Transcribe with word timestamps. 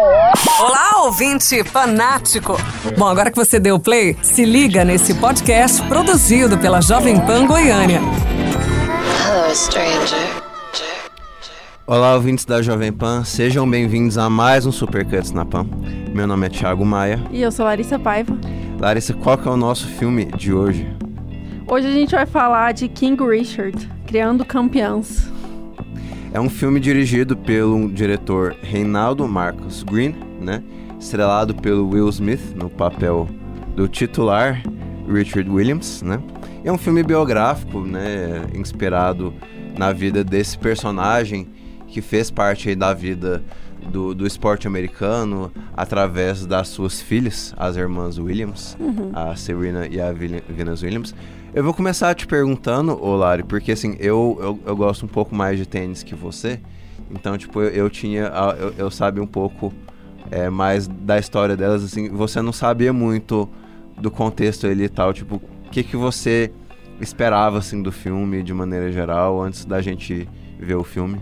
Olá, 0.00 1.02
ouvinte 1.06 1.64
fanático! 1.64 2.56
Bom, 2.96 3.08
agora 3.08 3.32
que 3.32 3.36
você 3.36 3.58
deu 3.58 3.80
play, 3.80 4.16
se 4.22 4.44
liga 4.44 4.84
nesse 4.84 5.12
podcast 5.14 5.82
produzido 5.88 6.56
pela 6.56 6.80
Jovem 6.80 7.18
Pan 7.26 7.48
Goiânia. 7.48 7.98
Hello, 7.98 9.52
stranger. 9.52 10.40
Olá, 11.84 12.14
ouvintes 12.14 12.44
da 12.44 12.62
Jovem 12.62 12.92
Pan, 12.92 13.24
sejam 13.24 13.68
bem-vindos 13.68 14.16
a 14.16 14.30
mais 14.30 14.64
um 14.64 14.70
Supercuts 14.70 15.32
na 15.32 15.44
Pan. 15.44 15.66
Meu 16.14 16.28
nome 16.28 16.46
é 16.46 16.50
Thiago 16.50 16.86
Maia. 16.86 17.20
E 17.32 17.42
eu 17.42 17.50
sou 17.50 17.64
Larissa 17.64 17.98
Paiva. 17.98 18.38
Larissa, 18.78 19.12
qual 19.14 19.36
que 19.36 19.48
é 19.48 19.50
o 19.50 19.56
nosso 19.56 19.88
filme 19.88 20.26
de 20.26 20.52
hoje? 20.52 20.86
Hoje 21.66 21.88
a 21.88 21.92
gente 21.92 22.14
vai 22.14 22.24
falar 22.24 22.70
de 22.70 22.86
King 22.86 23.20
Richard, 23.24 23.90
Criando 24.06 24.44
Campeãs. 24.44 25.28
É 26.32 26.38
um 26.38 26.50
filme 26.50 26.78
dirigido 26.78 27.36
pelo 27.36 27.90
diretor 27.90 28.54
Reinaldo 28.62 29.26
Marcos 29.26 29.82
Green, 29.82 30.14
né? 30.40 30.62
Estrelado 31.00 31.54
pelo 31.54 31.88
Will 31.88 32.08
Smith 32.10 32.54
no 32.54 32.68
papel 32.68 33.26
do 33.74 33.88
titular 33.88 34.62
Richard 35.10 35.48
Williams, 35.48 36.02
né? 36.02 36.20
É 36.62 36.70
um 36.70 36.76
filme 36.76 37.02
biográfico, 37.02 37.80
né? 37.80 38.42
Inspirado 38.54 39.32
na 39.76 39.90
vida 39.90 40.22
desse 40.22 40.58
personagem 40.58 41.48
que 41.86 42.02
fez 42.02 42.30
parte 42.30 42.74
da 42.74 42.92
vida 42.92 43.42
do, 43.90 44.14
do 44.14 44.26
esporte 44.26 44.66
americano 44.66 45.50
através 45.74 46.44
das 46.44 46.68
suas 46.68 47.00
filhas, 47.00 47.54
as 47.56 47.76
irmãs 47.76 48.18
Williams, 48.18 48.76
uhum. 48.78 49.12
a 49.14 49.34
Serena 49.34 49.86
e 49.86 49.98
a 49.98 50.12
Venus 50.12 50.82
Williams. 50.82 51.14
Eu 51.54 51.64
vou 51.64 51.72
começar 51.72 52.14
te 52.14 52.26
perguntando, 52.26 53.02
ô 53.02 53.16
Lari, 53.16 53.42
porque 53.42 53.72
assim, 53.72 53.96
eu, 53.98 54.36
eu, 54.40 54.60
eu, 54.66 54.76
gosto 54.76 55.06
um 55.06 55.08
pouco 55.08 55.34
mais 55.34 55.58
de 55.58 55.66
tênis 55.66 56.02
que 56.02 56.14
você. 56.14 56.60
Então, 57.10 57.38
tipo, 57.38 57.62
eu, 57.62 57.70
eu 57.70 57.90
tinha. 57.90 58.30
Eu, 58.58 58.74
eu 58.76 58.90
sabia 58.90 59.22
um 59.22 59.26
pouco 59.26 59.72
é, 60.30 60.50
mais 60.50 60.86
da 60.86 61.18
história 61.18 61.56
delas, 61.56 61.82
assim. 61.82 62.10
Você 62.10 62.42
não 62.42 62.52
sabia 62.52 62.92
muito 62.92 63.48
do 63.96 64.10
contexto 64.10 64.66
ali 64.66 64.84
e 64.84 64.88
tal. 64.90 65.14
Tipo, 65.14 65.36
o 65.36 65.70
que, 65.70 65.82
que 65.82 65.96
você 65.96 66.52
esperava, 67.00 67.58
assim, 67.58 67.82
do 67.82 67.90
filme 67.90 68.42
de 68.42 68.52
maneira 68.52 68.92
geral, 68.92 69.40
antes 69.40 69.64
da 69.64 69.80
gente 69.80 70.28
ver 70.58 70.74
o 70.74 70.84
filme? 70.84 71.18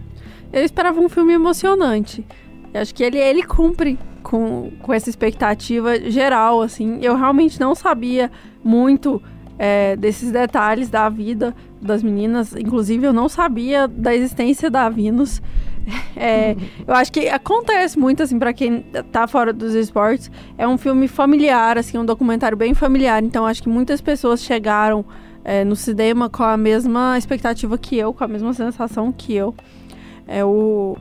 Eu 0.52 0.64
esperava 0.64 1.00
um 1.00 1.08
filme 1.08 1.34
emocionante. 1.34 2.26
Eu 2.74 2.80
acho 2.80 2.92
que 2.92 3.04
ele, 3.04 3.18
ele 3.18 3.44
cumpre 3.44 3.96
com, 4.24 4.72
com 4.82 4.92
essa 4.92 5.08
expectativa 5.08 6.10
geral, 6.10 6.62
assim. 6.62 6.98
Eu 7.00 7.16
realmente 7.16 7.60
não 7.60 7.76
sabia 7.76 8.30
muito 8.64 9.22
é, 9.58 9.96
desses 9.96 10.30
detalhes 10.30 10.88
da 10.88 11.08
vida 11.08 11.54
das 11.80 12.02
meninas. 12.02 12.54
Inclusive, 12.54 13.06
eu 13.06 13.12
não 13.12 13.28
sabia 13.28 13.88
da 13.88 14.14
existência 14.14 14.70
da 14.70 14.88
Venus. 14.88 15.42
É, 16.16 16.56
eu 16.84 16.94
acho 16.94 17.12
que 17.12 17.28
acontece 17.28 17.96
muito, 17.96 18.20
assim, 18.20 18.40
para 18.40 18.52
quem 18.52 18.84
tá 19.12 19.28
fora 19.28 19.52
dos 19.52 19.72
esportes. 19.72 20.28
É 20.58 20.66
um 20.66 20.76
filme 20.76 21.06
familiar, 21.06 21.78
assim, 21.78 21.96
um 21.96 22.04
documentário 22.04 22.56
bem 22.56 22.74
familiar. 22.74 23.22
Então, 23.22 23.46
acho 23.46 23.62
que 23.62 23.68
muitas 23.68 24.00
pessoas 24.00 24.42
chegaram 24.42 25.04
é, 25.44 25.62
no 25.64 25.76
cinema 25.76 26.28
com 26.28 26.42
a 26.42 26.56
mesma 26.56 27.16
expectativa 27.16 27.78
que 27.78 27.96
eu, 27.96 28.12
com 28.12 28.24
a 28.24 28.26
mesma 28.26 28.52
sensação 28.52 29.12
que 29.12 29.32
eu. 29.32 29.54
É 30.26 30.44
o 30.44 30.96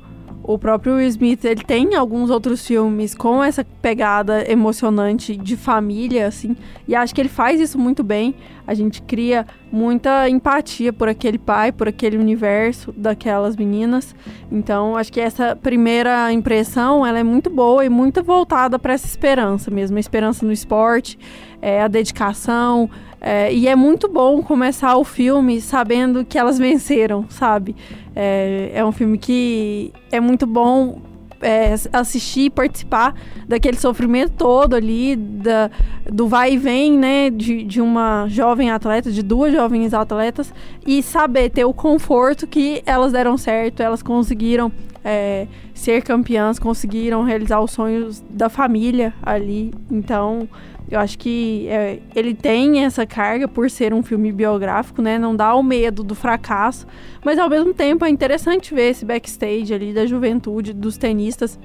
o 0.47 0.59
próprio 0.59 0.95
Will 0.95 1.07
Smith, 1.07 1.43
ele 1.43 1.63
tem 1.63 1.95
alguns 1.95 2.29
outros 2.29 2.65
filmes 2.65 3.15
com 3.15 3.43
essa 3.43 3.65
pegada 3.81 4.49
emocionante 4.49 5.35
de 5.35 5.57
família, 5.57 6.27
assim, 6.27 6.55
e 6.87 6.93
acho 6.93 7.15
que 7.15 7.21
ele 7.21 7.29
faz 7.29 7.59
isso 7.59 7.79
muito 7.79 8.03
bem. 8.03 8.35
A 8.67 8.73
gente 8.73 9.01
cria 9.01 9.45
muita 9.71 10.29
empatia 10.29 10.93
por 10.93 11.07
aquele 11.07 11.37
pai, 11.37 11.71
por 11.71 11.87
aquele 11.87 12.17
universo 12.17 12.91
daquelas 12.95 13.55
meninas. 13.55 14.15
Então, 14.51 14.95
acho 14.95 15.11
que 15.11 15.19
essa 15.19 15.55
primeira 15.55 16.31
impressão, 16.31 17.05
ela 17.05 17.19
é 17.19 17.23
muito 17.23 17.49
boa 17.49 17.83
e 17.83 17.89
muito 17.89 18.23
voltada 18.23 18.77
para 18.77 18.93
essa 18.93 19.07
esperança 19.07 19.71
mesmo, 19.71 19.97
a 19.97 19.99
esperança 19.99 20.45
no 20.45 20.51
esporte, 20.51 21.17
é, 21.61 21.81
a 21.81 21.87
dedicação, 21.87 22.89
é, 23.27 23.51
e 23.51 23.67
é 23.67 23.75
muito 23.75 24.07
bom 24.07 24.43
começar 24.43 24.95
o 24.97 25.03
filme 25.03 25.59
sabendo 25.59 26.23
que 26.23 26.37
elas 26.37 26.59
venceram, 26.59 27.25
sabe? 27.27 27.75
É, 28.15 28.69
é 28.75 28.85
um 28.85 28.91
filme 28.91 29.17
que 29.17 29.91
é 30.11 30.19
muito 30.19 30.45
bom 30.45 31.01
é, 31.41 31.73
assistir 31.91 32.51
participar 32.51 33.15
daquele 33.47 33.77
sofrimento 33.77 34.33
todo 34.37 34.75
ali, 34.75 35.15
da, 35.15 35.71
do 36.05 36.27
vai 36.27 36.53
e 36.53 36.57
vem, 36.57 36.99
né, 36.99 37.31
de, 37.31 37.63
de 37.63 37.81
uma 37.81 38.27
jovem 38.27 38.69
atleta, 38.69 39.11
de 39.11 39.23
duas 39.23 39.51
jovens 39.51 39.91
atletas, 39.95 40.53
e 40.85 41.01
saber 41.01 41.49
ter 41.49 41.65
o 41.65 41.73
conforto 41.73 42.45
que 42.45 42.83
elas 42.85 43.11
deram 43.11 43.39
certo, 43.39 43.81
elas 43.81 44.03
conseguiram 44.03 44.71
é, 45.03 45.47
ser 45.75 46.01
campeãs, 46.01 46.57
conseguiram 46.57 47.21
realizar 47.21 47.59
os 47.59 47.71
sonhos 47.71 48.23
da 48.29 48.47
família 48.47 49.13
ali. 49.21 49.73
Então, 49.91 50.47
eu 50.89 50.99
acho 50.99 51.17
que 51.17 51.67
é, 51.67 51.99
ele 52.15 52.33
tem 52.33 52.85
essa 52.85 53.05
carga 53.05 53.45
por 53.45 53.69
ser 53.69 53.93
um 53.93 54.01
filme 54.01 54.31
biográfico, 54.31 55.01
né? 55.01 55.19
Não 55.19 55.35
dá 55.35 55.53
o 55.53 55.61
medo 55.61 56.01
do 56.01 56.15
fracasso, 56.15 56.87
mas 57.23 57.37
ao 57.37 57.49
mesmo 57.49 57.73
tempo 57.73 58.05
é 58.05 58.09
interessante 58.09 58.73
ver 58.73 58.91
esse 58.91 59.03
backstage 59.03 59.73
ali 59.73 59.93
da 59.93 60.05
juventude, 60.05 60.73
dos 60.73 60.97
tenistas. 60.97 61.59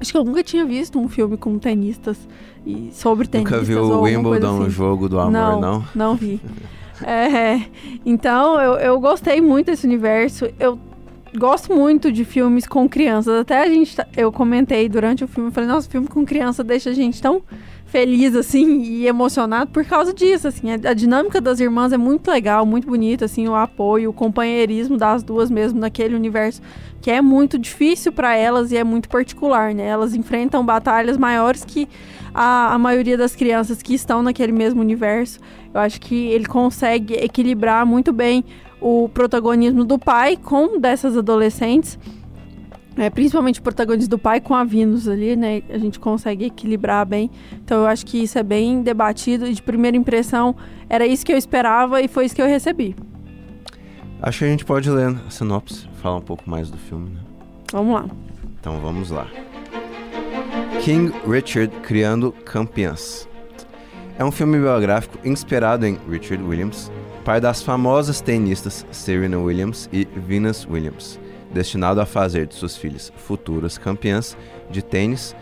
Acho 0.00 0.12
que 0.12 0.18
eu 0.18 0.24
nunca 0.24 0.42
tinha 0.44 0.64
visto 0.64 0.98
um 0.98 1.08
filme 1.08 1.36
com 1.36 1.58
tenistas 1.58 2.16
e 2.64 2.90
sobre 2.92 3.26
tenistas. 3.26 3.60
Nunca 3.60 3.66
viu 3.66 3.82
o 3.82 4.02
Wimbledon, 4.02 4.58
assim. 4.58 4.66
o 4.66 4.70
jogo 4.70 5.08
do 5.08 5.18
amor, 5.18 5.32
não? 5.32 5.60
Não, 5.60 5.84
não 5.94 6.14
vi. 6.14 6.40
é, 7.02 7.60
então, 8.06 8.60
eu, 8.60 8.74
eu 8.74 9.00
gostei 9.00 9.40
muito 9.40 9.66
desse 9.66 9.84
universo. 9.84 10.48
Eu 10.60 10.78
gosto 11.36 11.74
muito 11.74 12.10
de 12.12 12.24
filmes 12.24 12.66
com 12.66 12.88
crianças. 12.88 13.40
Até 13.40 13.62
a 13.62 13.68
gente, 13.68 13.96
eu 14.16 14.30
comentei 14.30 14.88
durante 14.88 15.24
o 15.24 15.28
filme, 15.28 15.50
falei, 15.50 15.68
nossa, 15.68 15.88
filme 15.88 16.06
com 16.06 16.24
criança 16.24 16.62
deixa 16.62 16.90
a 16.90 16.92
gente 16.92 17.20
tão 17.20 17.42
feliz, 17.86 18.34
assim, 18.34 18.82
e 18.82 19.06
emocionado 19.06 19.70
por 19.70 19.84
causa 19.84 20.14
disso, 20.14 20.48
assim. 20.48 20.70
A, 20.70 20.90
a, 20.90 20.94
dinâmica 20.94 21.40
das 21.40 21.60
irmãs 21.60 21.92
é 21.92 21.98
muito 21.98 22.30
legal, 22.30 22.64
muito 22.64 22.86
bonita, 22.86 23.26
assim, 23.26 23.46
o 23.48 23.54
apoio, 23.54 24.10
o 24.10 24.12
companheirismo 24.12 24.96
das 24.96 25.22
duas 25.22 25.50
mesmo 25.50 25.78
naquele 25.78 26.14
universo 26.14 26.62
que 27.02 27.10
é 27.10 27.20
muito 27.20 27.58
difícil 27.58 28.12
para 28.12 28.36
elas 28.36 28.70
e 28.70 28.76
é 28.76 28.84
muito 28.84 29.08
particular, 29.08 29.74
né? 29.74 29.88
Elas 29.88 30.14
enfrentam 30.14 30.64
batalhas 30.64 31.18
maiores 31.18 31.64
que 31.64 31.88
a, 32.32 32.72
a 32.72 32.78
maioria 32.78 33.18
das 33.18 33.34
crianças 33.34 33.82
que 33.82 33.92
estão 33.92 34.22
naquele 34.22 34.52
mesmo 34.52 34.80
universo. 34.80 35.40
Eu 35.74 35.80
acho 35.80 36.00
que 36.00 36.28
ele 36.28 36.46
consegue 36.46 37.14
equilibrar 37.14 37.84
muito 37.84 38.12
bem 38.12 38.44
o 38.82 39.08
protagonismo 39.08 39.84
do 39.84 39.98
pai 39.98 40.36
com 40.36 40.78
dessas 40.78 41.16
adolescentes 41.16 41.98
é, 42.96 43.08
principalmente 43.08 43.60
o 43.60 43.62
protagonismo 43.62 44.10
do 44.10 44.18
pai 44.18 44.40
com 44.40 44.54
a 44.54 44.64
Venus 44.64 45.08
ali, 45.08 45.34
né? 45.34 45.62
A 45.70 45.78
gente 45.78 45.98
consegue 45.98 46.46
equilibrar 46.46 47.06
bem. 47.06 47.30
Então 47.64 47.80
eu 47.80 47.86
acho 47.86 48.04
que 48.04 48.22
isso 48.22 48.38
é 48.38 48.42
bem 48.42 48.82
debatido 48.82 49.46
e 49.46 49.54
de 49.54 49.62
primeira 49.62 49.96
impressão 49.96 50.54
era 50.88 51.06
isso 51.06 51.24
que 51.24 51.32
eu 51.32 51.38
esperava 51.38 52.02
e 52.02 52.08
foi 52.08 52.26
isso 52.26 52.34
que 52.34 52.42
eu 52.42 52.46
recebi. 52.46 52.94
Acho 54.20 54.40
que 54.40 54.44
a 54.44 54.48
gente 54.48 54.64
pode 54.64 54.90
ler 54.90 55.16
a 55.26 55.30
sinopse, 55.30 55.88
falar 56.02 56.16
um 56.16 56.22
pouco 56.22 56.48
mais 56.48 56.70
do 56.70 56.76
filme, 56.76 57.10
né? 57.10 57.20
Vamos 57.72 57.94
lá. 57.94 58.06
Então 58.60 58.78
vamos 58.80 59.10
lá. 59.10 59.26
King 60.82 61.12
Richard 61.26 61.74
criando 61.80 62.30
campeãs. 62.44 63.28
É 64.18 64.24
um 64.24 64.30
filme 64.30 64.58
biográfico 64.58 65.18
inspirado 65.26 65.86
em 65.86 65.98
Richard 66.08 66.44
Williams, 66.44 66.92
pai 67.24 67.40
das 67.40 67.62
famosas 67.62 68.20
tenistas 68.20 68.86
Serena 68.90 69.38
Williams 69.38 69.88
e 69.92 70.04
Venus 70.04 70.66
Williams 70.68 71.20
destinado 71.52 72.00
a 72.00 72.06
fazer 72.06 72.46
de 72.46 72.54
suas 72.54 72.76
filhas 72.76 73.12
futuras 73.16 73.78
campeãs 73.78 74.36
de 74.70 74.82
tênis. 74.82 75.36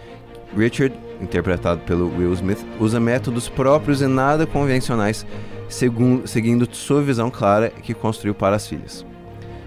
Richard, 0.56 0.94
interpretado 1.20 1.80
pelo 1.82 2.08
Will 2.16 2.32
Smith, 2.34 2.64
usa 2.80 2.98
métodos 2.98 3.48
próprios 3.48 4.02
e 4.02 4.06
nada 4.06 4.46
convencionais, 4.46 5.24
segundo, 5.68 6.26
seguindo 6.26 6.68
sua 6.72 7.02
visão 7.02 7.30
clara 7.30 7.70
que 7.70 7.94
construiu 7.94 8.34
para 8.34 8.56
as 8.56 8.66
filhas. 8.66 9.06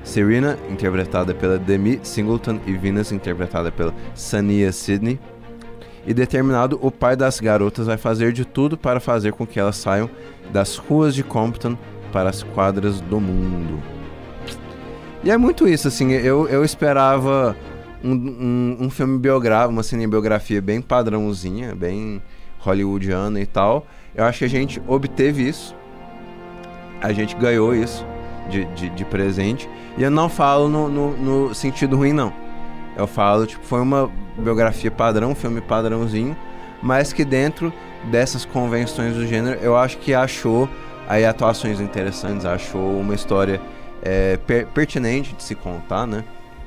Serena, 0.03 0.57
interpretada 0.69 1.34
pela 1.34 1.57
Demi 1.57 2.01
Singleton, 2.03 2.59
e 2.68 2.74
Venus, 2.74 3.13
interpretada 3.13 3.72
pela 3.72 3.94
Sania 4.13 4.74
Sidney. 4.74 5.18
E 6.06 6.13
determinado, 6.13 6.77
o 6.81 6.92
pai 6.92 7.15
das 7.15 7.39
garotas 7.39 7.88
vai 7.88 7.95
fazer 7.95 8.33
de 8.33 8.44
tudo 8.44 8.77
para 8.77 9.00
fazer 9.00 9.31
com 9.31 9.48
que 9.48 9.57
elas 9.57 9.77
saiam 9.77 10.10
das 10.51 10.75
ruas 10.75 11.15
de 11.15 11.24
Compton 11.24 11.77
para 12.13 12.30
as 12.30 12.44
quadras 12.44 13.01
do 13.01 13.19
mundo. 13.19 13.81
E 15.24 15.31
é 15.31 15.38
muito 15.38 15.68
isso, 15.68 15.88
assim, 15.88 16.12
eu, 16.12 16.48
eu 16.48 16.63
esperava 16.63 17.57
um, 18.04 18.12
um, 18.12 18.77
um 18.81 18.89
filme 18.89 19.18
biográfico, 19.18 19.74
uma 19.74 19.83
cinebiografia 19.83 20.62
bem 20.62 20.81
padrãozinha, 20.81 21.74
bem 21.74 22.21
hollywoodiana 22.60 23.42
e 23.42 23.45
tal. 23.45 23.88
Eu 24.13 24.25
acho 24.25 24.39
que 24.39 24.45
a 24.45 24.50
gente 24.50 24.81
obteve 24.88 25.48
isso. 25.48 25.75
A 27.01 27.12
gente 27.12 27.36
ganhou 27.36 27.74
isso 27.74 28.06
de, 28.50 28.65
de, 28.65 28.89
de 28.89 29.06
presente. 29.06 29.69
E 29.98 30.04
eu 30.04 30.12
não 30.12 30.30
falo 30.30 30.68
no, 30.69 30.89
no, 30.89 31.18
no, 31.18 31.56
sentido 31.56 31.95
ruim, 31.95 32.13
não. 32.13 32.31
Eu 32.95 33.07
falo, 33.07 33.48
tipo, 33.48 33.63
foi 33.65 33.81
uma 33.81 34.10
biografia 34.38 34.92
padrão, 34.92 35.31
um 35.31 35.36
filme 35.36 35.62
padrãozinho, 35.62 36.38
mas 36.81 37.12
que 37.12 37.25
dentro 37.25 37.74
dessas 38.12 38.45
convenções 38.45 39.15
do 39.15 39.25
gênero, 39.25 39.60
eu 39.62 39.75
acho 39.75 39.98
que 39.98 40.13
achou 40.13 40.69
aí 41.07 41.25
atuações 41.25 41.79
interessantes, 41.79 42.45
achou 42.45 43.00
uma 43.00 43.13
história 43.13 43.59
é, 44.01 44.38
per 44.38 44.67
pertinente 44.67 45.33
de 45.33 45.44
se 45.44 45.55
contar, 45.55 46.05
né? 46.05 46.23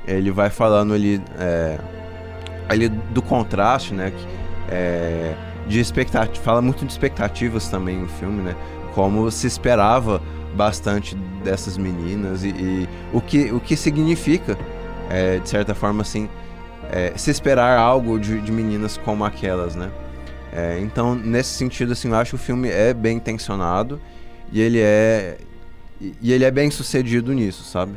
Ele 0.06 0.30
vai 0.30 0.50
falando 0.50 0.94
ali 0.94 1.20
é, 1.38 1.78
ali 2.68 2.88
do 2.88 3.22
contraste, 3.22 3.94
né? 3.94 4.10
Que, 4.10 4.26
é, 4.68 5.34
de 5.66 5.80
expectativa, 5.80 6.44
fala 6.44 6.62
muito 6.62 6.84
de 6.84 6.92
expectativas 6.92 7.68
também 7.68 8.02
o 8.02 8.08
filme, 8.08 8.42
né? 8.42 8.54
Como 8.94 9.30
se 9.30 9.46
esperava 9.46 10.22
bastante 10.54 11.14
dessas 11.44 11.76
meninas 11.76 12.42
e, 12.42 12.48
e 12.48 12.88
o, 13.12 13.20
que, 13.20 13.52
o 13.52 13.60
que 13.60 13.76
significa, 13.76 14.56
é, 15.10 15.38
de 15.38 15.48
certa 15.48 15.74
forma, 15.74 16.02
assim, 16.02 16.28
é, 16.90 17.12
se 17.16 17.30
esperar 17.30 17.78
algo 17.78 18.18
de, 18.18 18.40
de, 18.40 18.50
meninas 18.52 18.96
como 18.96 19.24
aquelas, 19.24 19.74
né? 19.74 19.90
É, 20.52 20.78
então, 20.80 21.14
nesse 21.14 21.50
sentido, 21.50 21.92
assim, 21.92 22.08
eu 22.08 22.16
acho 22.16 22.30
que 22.30 22.36
o 22.36 22.38
filme 22.38 22.70
é 22.70 22.94
bem 22.94 23.18
intencionado 23.18 24.00
e 24.52 24.60
ele 24.60 24.80
é 24.80 25.38
e 26.00 26.32
ele 26.32 26.44
é 26.44 26.50
bem 26.50 26.70
sucedido 26.70 27.32
nisso, 27.32 27.64
sabe? 27.64 27.92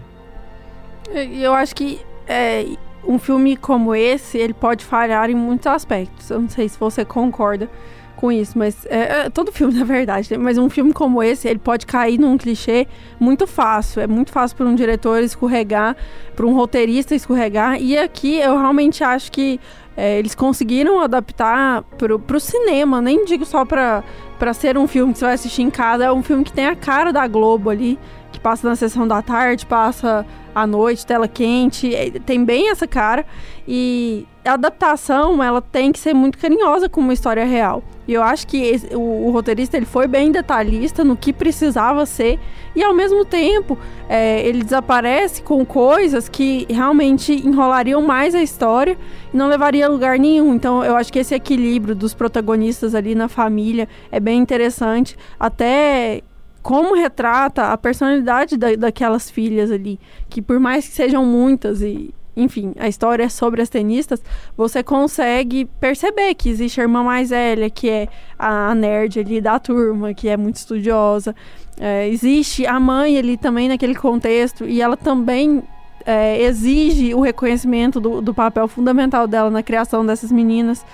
Eu 1.13 1.53
acho 1.53 1.75
que 1.75 1.99
é, 2.27 2.65
um 3.05 3.17
filme 3.17 3.57
como 3.57 3.95
esse, 3.95 4.37
ele 4.37 4.53
pode 4.53 4.85
falhar 4.85 5.29
em 5.29 5.35
muitos 5.35 5.67
aspectos. 5.67 6.29
Eu 6.29 6.41
não 6.41 6.49
sei 6.49 6.69
se 6.69 6.79
você 6.79 7.03
concorda 7.03 7.69
com 8.15 8.31
isso, 8.31 8.57
mas 8.57 8.85
é, 8.87 9.25
é, 9.25 9.29
todo 9.29 9.51
filme 9.51 9.73
na 9.79 9.85
verdade, 9.85 10.31
né? 10.31 10.37
mas 10.37 10.57
um 10.57 10.69
filme 10.69 10.91
como 10.91 11.23
esse, 11.23 11.47
ele 11.47 11.59
pode 11.59 11.85
cair 11.85 12.19
num 12.19 12.37
clichê 12.37 12.85
muito 13.19 13.47
fácil. 13.47 14.01
É 14.01 14.07
muito 14.07 14.31
fácil 14.31 14.57
para 14.57 14.65
um 14.65 14.75
diretor 14.75 15.23
escorregar, 15.23 15.95
para 16.35 16.45
um 16.45 16.53
roteirista 16.53 17.15
escorregar. 17.15 17.81
E 17.81 17.97
aqui 17.97 18.39
eu 18.39 18.57
realmente 18.57 19.03
acho 19.03 19.31
que 19.31 19.59
é, 19.95 20.19
eles 20.19 20.35
conseguiram 20.35 21.01
adaptar 21.01 21.83
para 21.97 22.37
o 22.37 22.39
cinema. 22.39 23.01
Nem 23.01 23.25
digo 23.25 23.45
só 23.45 23.65
para 23.65 24.03
para 24.39 24.53
ser 24.53 24.77
um 24.77 24.87
filme 24.87 25.11
que 25.11 25.19
você 25.19 25.25
vai 25.25 25.33
assistir 25.33 25.61
em 25.61 25.69
casa, 25.69 26.05
é 26.05 26.11
um 26.11 26.23
filme 26.23 26.45
que 26.45 26.53
tem 26.53 26.65
a 26.65 26.75
cara 26.75 27.11
da 27.11 27.27
Globo 27.27 27.69
ali, 27.69 27.99
que 28.31 28.39
passa 28.39 28.67
na 28.67 28.75
sessão 28.75 29.07
da 29.07 29.21
tarde, 29.21 29.65
passa 29.65 30.25
à 30.53 30.65
noite, 30.65 31.05
tela 31.05 31.27
quente, 31.27 31.93
é, 31.93 32.11
tem 32.11 32.43
bem 32.43 32.69
essa 32.69 32.87
cara. 32.87 33.25
E 33.67 34.25
a 34.43 34.53
adaptação, 34.53 35.43
ela 35.43 35.61
tem 35.61 35.91
que 35.91 35.99
ser 35.99 36.13
muito 36.13 36.37
carinhosa 36.37 36.89
com 36.89 37.01
uma 37.01 37.13
história 37.13 37.45
real. 37.45 37.83
E 38.07 38.13
eu 38.13 38.23
acho 38.23 38.47
que 38.47 38.57
esse, 38.57 38.95
o, 38.95 39.27
o, 39.27 39.31
roteirista 39.31 39.77
ele 39.77 39.85
foi 39.85 40.07
bem 40.07 40.31
detalhista 40.31 41.03
no 41.03 41.15
que 41.15 41.31
precisava 41.31 42.07
ser 42.07 42.39
e 42.75 42.83
ao 42.83 42.91
mesmo 42.91 43.23
tempo 43.23 43.77
é, 44.09 44.41
ele 44.47 44.63
desaparece 44.63 45.43
com 45.43 45.63
coisas 45.63 46.27
que 46.27 46.65
realmente 46.71 47.33
enrolariam 47.33 48.01
mais 48.01 48.33
a 48.33 48.41
história 48.41 48.97
e 49.31 49.37
não 49.37 49.47
levaria 49.47 49.85
a 49.85 49.89
lugar 49.89 50.17
nenhum. 50.17 50.55
Então 50.55 50.83
eu 50.83 50.95
acho 50.95 51.13
que 51.13 51.19
esse 51.19 51.35
equilíbrio 51.35 51.93
dos 51.93 52.15
protagonistas 52.15 52.95
ali 52.95 53.13
na 53.13 53.27
família 53.27 53.87
é 54.11 54.19
bem 54.19 54.39
interessante. 54.39 55.15
Até 55.39 56.23
como 56.69 56.93
retrata 56.93 57.73
a 57.73 57.77
personalidade 57.77 58.55
da, 58.55 58.75
daquelas 58.75 59.27
filhas 59.27 59.71
ali, 59.71 59.99
que 60.29 60.39
por 60.39 60.59
mais 60.59 60.87
que 60.87 60.93
sejam 60.93 61.25
muitas 61.25 61.81
e 61.81 62.13
enfim, 62.37 62.73
a 62.77 62.87
história 62.87 63.23
é 63.23 63.27
sobre 63.27 63.59
as 63.59 63.69
tenistas, 63.69 64.21
você 64.55 64.83
consegue 64.83 65.65
perceber 65.79 66.35
que 66.35 66.47
existe 66.47 66.79
a 66.79 66.83
irmã 66.83 67.03
mais 67.03 67.31
velha, 67.31 67.71
que 67.71 67.89
é 67.89 68.07
a 68.37 68.75
nerd 68.75 69.19
ali 69.19 69.41
da 69.41 69.57
turma, 69.57 70.13
que 70.13 70.29
é 70.29 70.37
muito 70.37 70.57
estudiosa. 70.57 71.35
É, 71.79 72.07
existe 72.07 72.67
a 72.67 72.79
mãe 72.79 73.17
ali 73.17 73.35
também 73.35 73.67
naquele 73.67 73.95
contexto, 73.95 74.63
e 74.63 74.79
ela 74.79 74.95
também 74.95 75.63
é, 76.05 76.39
exige 76.43 77.15
o 77.15 77.19
reconhecimento 77.19 77.99
do, 77.99 78.21
do 78.21 78.31
papel 78.31 78.67
fundamental 78.67 79.25
dela 79.25 79.49
na 79.49 79.63
criação 79.63 80.05
dessas 80.05 80.31
meninas. 80.31 80.85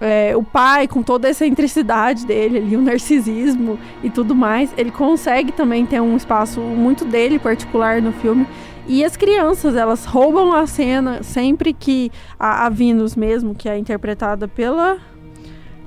É, 0.00 0.34
o 0.34 0.42
pai, 0.42 0.88
com 0.88 1.02
toda 1.02 1.28
essa 1.28 1.44
intricidade 1.44 2.24
dele 2.24 2.58
ali, 2.58 2.76
o 2.76 2.80
narcisismo 2.80 3.78
e 4.02 4.08
tudo 4.08 4.34
mais, 4.34 4.72
ele 4.76 4.90
consegue 4.90 5.52
também 5.52 5.84
ter 5.84 6.00
um 6.00 6.16
espaço 6.16 6.60
muito 6.60 7.04
dele 7.04 7.38
particular 7.38 8.00
no 8.00 8.12
filme. 8.12 8.46
E 8.86 9.04
as 9.04 9.16
crianças, 9.16 9.76
elas 9.76 10.04
roubam 10.04 10.52
a 10.52 10.66
cena 10.66 11.22
sempre 11.22 11.72
que 11.72 12.10
a, 12.38 12.66
a 12.66 12.68
Venus 12.70 13.14
mesmo, 13.14 13.54
que 13.54 13.68
é 13.68 13.78
interpretada 13.78 14.48
pela 14.48 14.98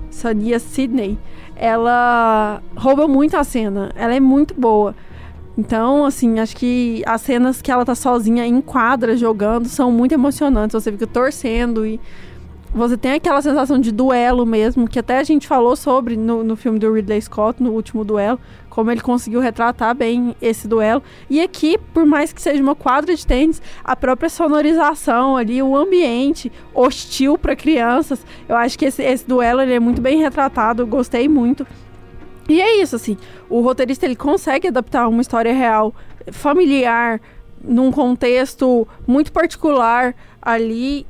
Sania 0.09 0.59
Sidney, 0.59 1.17
ela 1.55 2.61
rouba 2.75 3.07
muito 3.07 3.35
a 3.35 3.43
cena. 3.43 3.91
Ela 3.95 4.15
é 4.15 4.19
muito 4.19 4.53
boa. 4.53 4.95
Então, 5.57 6.05
assim, 6.05 6.39
acho 6.39 6.55
que 6.55 7.03
as 7.05 7.21
cenas 7.21 7.61
que 7.61 7.71
ela 7.71 7.85
tá 7.85 7.93
sozinha 7.93 8.45
em 8.45 8.59
quadra 8.59 9.15
jogando 9.15 9.67
são 9.67 9.91
muito 9.91 10.13
emocionantes. 10.13 10.73
Você 10.73 10.91
fica 10.91 11.05
torcendo 11.05 11.85
e 11.85 11.99
você 12.73 12.97
tem 12.97 13.13
aquela 13.13 13.41
sensação 13.41 13.79
de 13.79 13.91
duelo 13.91 14.45
mesmo, 14.45 14.87
que 14.87 14.97
até 14.97 15.19
a 15.19 15.23
gente 15.23 15.47
falou 15.47 15.75
sobre 15.75 16.17
no, 16.17 16.43
no 16.43 16.55
filme 16.55 16.79
do 16.79 16.91
Ridley 16.91 17.21
Scott, 17.21 17.61
no 17.61 17.71
último 17.71 18.03
duelo, 18.03 18.39
como 18.67 18.89
ele 18.89 19.01
conseguiu 19.01 19.39
retratar 19.39 19.93
bem 19.93 20.35
esse 20.41 20.67
duelo. 20.67 21.03
E 21.29 21.39
aqui, 21.39 21.77
por 21.93 22.03
mais 22.03 22.33
que 22.33 22.41
seja 22.41 22.63
uma 22.63 22.73
quadra 22.73 23.15
de 23.15 23.27
tênis, 23.27 23.61
a 23.83 23.95
própria 23.95 24.27
sonorização 24.27 25.37
ali, 25.37 25.61
o 25.61 25.75
ambiente 25.75 26.51
hostil 26.73 27.37
para 27.37 27.55
crianças, 27.55 28.25
eu 28.49 28.55
acho 28.55 28.77
que 28.79 28.85
esse, 28.85 29.03
esse 29.03 29.27
duelo 29.27 29.61
ele 29.61 29.73
é 29.73 29.79
muito 29.79 30.01
bem 30.01 30.17
retratado, 30.17 30.81
eu 30.81 30.87
gostei 30.87 31.27
muito. 31.27 31.67
E 32.49 32.59
é 32.59 32.81
isso, 32.81 32.95
assim, 32.95 33.17
o 33.49 33.61
roteirista 33.61 34.05
ele 34.05 34.15
consegue 34.15 34.67
adaptar 34.67 35.07
uma 35.07 35.21
história 35.21 35.53
real, 35.53 35.93
familiar, 36.31 37.21
num 37.63 37.91
contexto 37.91 38.87
muito 39.07 39.31
particular 39.31 40.13
ali 40.41 41.05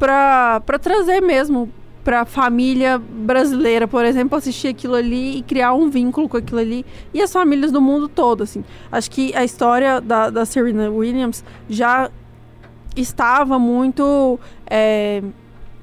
para 0.00 0.78
trazer 0.80 1.20
mesmo 1.20 1.70
para 2.02 2.22
a 2.22 2.24
família 2.24 2.98
brasileira, 2.98 3.86
por 3.86 4.04
exemplo, 4.06 4.38
assistir 4.38 4.68
aquilo 4.68 4.94
ali 4.94 5.36
e 5.36 5.42
criar 5.42 5.74
um 5.74 5.90
vínculo 5.90 6.26
com 6.26 6.38
aquilo 6.38 6.58
ali 6.58 6.86
e 7.12 7.20
as 7.20 7.30
famílias 7.30 7.70
do 7.70 7.80
mundo 7.82 8.08
todo, 8.08 8.42
assim. 8.42 8.64
Acho 8.90 9.10
que 9.10 9.36
a 9.36 9.44
história 9.44 10.00
da, 10.00 10.30
da 10.30 10.46
Serena 10.46 10.88
Williams 10.88 11.44
já 11.68 12.10
estava 12.96 13.58
muito 13.58 14.40
é, 14.66 15.22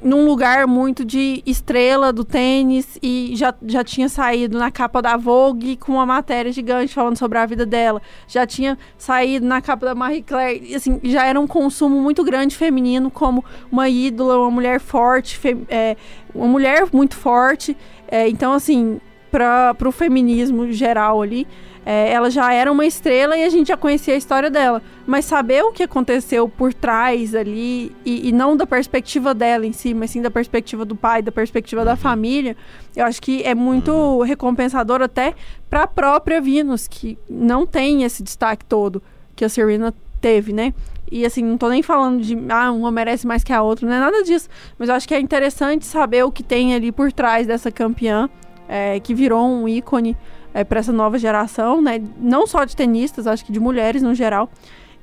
num 0.01 0.25
lugar 0.25 0.67
muito 0.67 1.03
de 1.03 1.41
estrela 1.45 2.13
do 2.13 2.23
tênis 2.23 2.97
e 3.01 3.31
já, 3.35 3.53
já 3.65 3.83
tinha 3.83 4.07
saído 4.07 4.57
na 4.57 4.69
capa 4.69 5.01
da 5.01 5.17
Vogue 5.17 5.75
com 5.77 5.93
uma 5.93 6.05
matéria 6.05 6.51
gigante 6.51 6.93
falando 6.93 7.17
sobre 7.17 7.37
a 7.37 7.45
vida 7.45 7.65
dela. 7.65 8.01
Já 8.27 8.45
tinha 8.45 8.77
saído 8.97 9.45
na 9.45 9.61
capa 9.61 9.87
da 9.87 9.95
Marie 9.95 10.21
Claire. 10.21 10.75
Assim, 10.75 10.99
já 11.03 11.25
era 11.25 11.39
um 11.39 11.47
consumo 11.47 11.99
muito 11.99 12.23
grande 12.23 12.55
feminino 12.55 13.09
como 13.09 13.43
uma 13.71 13.89
ídola, 13.89 14.37
uma 14.37 14.51
mulher 14.51 14.79
forte, 14.79 15.39
é, 15.69 15.97
uma 16.33 16.47
mulher 16.47 16.87
muito 16.93 17.15
forte. 17.15 17.75
É, 18.07 18.29
então, 18.29 18.53
assim, 18.53 18.99
para 19.31 19.75
o 19.85 19.91
feminismo 19.91 20.71
geral 20.71 21.21
ali, 21.21 21.47
é, 21.89 22.11
ela 22.11 22.29
já 22.29 22.51
era 22.51 22.69
uma 22.69 22.85
estrela 22.85 23.37
e 23.37 23.45
a 23.45 23.49
gente 23.49 23.69
já 23.69 23.77
conhecia 23.77 24.13
a 24.13 24.17
história 24.17 24.49
dela. 24.49 24.81
Mas 25.05 25.23
saber 25.23 25.63
o 25.63 25.71
que 25.71 25.83
aconteceu 25.83 26.49
por 26.49 26.73
trás 26.73 27.33
ali, 27.33 27.95
e, 28.05 28.27
e, 28.27 28.31
não 28.33 28.57
da 28.57 28.67
perspectiva 28.67 29.33
dela 29.33 29.65
em 29.65 29.71
si, 29.71 29.93
mas 29.93 30.11
sim 30.11 30.21
da 30.21 30.29
perspectiva 30.29 30.83
do 30.83 30.97
pai, 30.97 31.21
da 31.21 31.31
perspectiva 31.31 31.85
da 31.85 31.95
família, 31.95 32.57
eu 32.93 33.05
acho 33.05 33.21
que 33.21 33.41
é 33.41 33.55
muito 33.55 34.21
recompensador 34.23 35.01
até 35.01 35.33
para 35.69 35.83
a 35.83 35.87
própria 35.87 36.41
Venus, 36.41 36.89
que 36.89 37.17
não 37.29 37.65
tem 37.65 38.03
esse 38.03 38.21
destaque 38.21 38.65
todo 38.65 39.01
que 39.33 39.45
a 39.45 39.49
Serena 39.49 39.93
teve, 40.19 40.51
né? 40.51 40.73
E 41.09 41.25
assim, 41.25 41.41
não 41.41 41.57
tô 41.57 41.69
nem 41.69 41.81
falando 41.81 42.21
de 42.21 42.37
ah, 42.49 42.69
uma 42.69 42.91
merece 42.91 43.25
mais 43.25 43.45
que 43.45 43.53
a 43.53 43.61
outra, 43.61 43.87
não 43.87 43.95
é 43.95 43.99
nada 44.01 44.23
disso. 44.23 44.49
Mas 44.77 44.89
eu 44.89 44.95
acho 44.95 45.07
que 45.07 45.13
é 45.13 45.21
interessante 45.21 45.85
saber 45.85 46.25
o 46.25 46.33
que 46.33 46.43
tem 46.43 46.75
ali 46.75 46.91
por 46.91 47.13
trás 47.13 47.47
dessa 47.47 47.71
campeã, 47.71 48.29
é, 48.67 48.99
que 48.99 49.13
virou 49.13 49.47
um 49.47 49.69
ícone 49.69 50.17
é, 50.57 50.63
para 50.63 50.79
essa 50.79 50.91
nova 50.91 51.19
geração, 51.19 51.79
né? 51.79 52.01
Não 52.19 52.47
só 52.47 52.65
de 52.65 52.75
tenistas, 52.75 53.27
acho 53.27 53.45
que 53.45 53.51
de 53.51 53.59
mulheres 53.59 54.01
no 54.01 54.15
geral. 54.15 54.49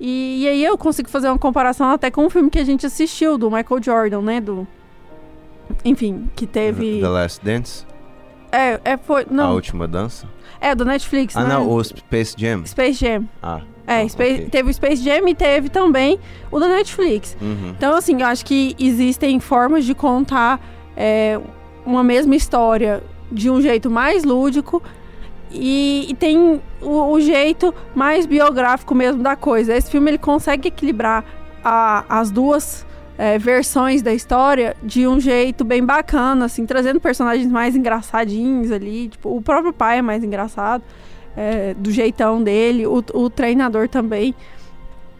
E, 0.00 0.42
e, 0.42 0.48
aí 0.48 0.64
eu 0.64 0.76
consigo 0.76 1.08
fazer 1.08 1.28
uma 1.28 1.38
comparação 1.38 1.90
até 1.90 2.10
com 2.10 2.26
o 2.26 2.30
filme 2.30 2.50
que 2.50 2.58
a 2.58 2.64
gente 2.64 2.84
assistiu, 2.84 3.38
do 3.38 3.48
Michael 3.48 3.80
Jordan, 3.80 4.20
né? 4.22 4.40
Do. 4.40 4.66
Enfim, 5.84 6.28
que 6.34 6.44
teve. 6.44 7.00
The 7.00 7.08
Last 7.08 7.44
Dance? 7.44 7.86
É, 8.50 8.80
é 8.84 8.96
foi. 8.96 9.28
Não. 9.30 9.50
A 9.50 9.52
última 9.52 9.86
dança? 9.86 10.28
É, 10.60 10.74
do 10.74 10.84
Netflix, 10.84 11.36
ah, 11.36 11.44
né? 11.44 11.50
não, 11.50 11.70
o 11.70 11.84
Space 11.84 12.34
Jam. 12.36 12.66
Space 12.66 12.98
Jam. 12.98 13.28
Ah. 13.40 13.60
É, 13.86 14.00
ah, 14.00 14.08
Space, 14.08 14.34
okay. 14.34 14.46
teve 14.46 14.70
o 14.70 14.74
Space 14.74 15.04
Jam 15.04 15.28
e 15.28 15.36
teve 15.36 15.68
também 15.68 16.18
o 16.50 16.58
da 16.58 16.66
Netflix. 16.66 17.36
Uhum. 17.40 17.74
Então, 17.78 17.94
assim, 17.94 18.20
eu 18.20 18.26
acho 18.26 18.44
que 18.44 18.74
existem 18.76 19.38
formas 19.38 19.84
de 19.84 19.94
contar 19.94 20.60
é, 20.96 21.38
uma 21.86 22.02
mesma 22.02 22.34
história 22.34 23.04
de 23.30 23.48
um 23.48 23.60
jeito 23.60 23.88
mais 23.88 24.24
lúdico 24.24 24.82
e, 25.54 26.06
e 26.10 26.14
tem 26.14 26.60
o, 26.82 27.12
o, 27.12 27.20
jeito 27.20 27.72
mais 27.94 28.26
biográfico 28.26 28.94
mesmo 28.94 29.22
da 29.22 29.36
coisa. 29.36 29.74
Esse 29.74 29.90
filme 29.90 30.10
ele 30.10 30.18
consegue 30.18 30.68
equilibrar 30.68 31.24
a, 31.62 32.04
as 32.08 32.30
duas 32.30 32.84
é, 33.16 33.38
versões 33.38 34.02
da 34.02 34.12
história 34.12 34.76
de 34.82 35.06
um 35.06 35.20
jeito 35.20 35.64
bem 35.64 35.84
bacana, 35.84 36.46
assim, 36.46 36.66
trazendo 36.66 37.00
personagens 37.00 37.50
mais 37.50 37.76
engraçadinhos 37.76 38.72
ali. 38.72 39.08
Tipo, 39.08 39.36
o 39.36 39.40
próprio 39.40 39.72
pai 39.72 39.98
é 39.98 40.02
mais 40.02 40.24
engraçado, 40.24 40.82
é, 41.36 41.74
do 41.74 41.90
jeitão 41.90 42.42
dele, 42.42 42.86
o, 42.86 43.04
o 43.14 43.30
treinador 43.30 43.88
também. 43.88 44.34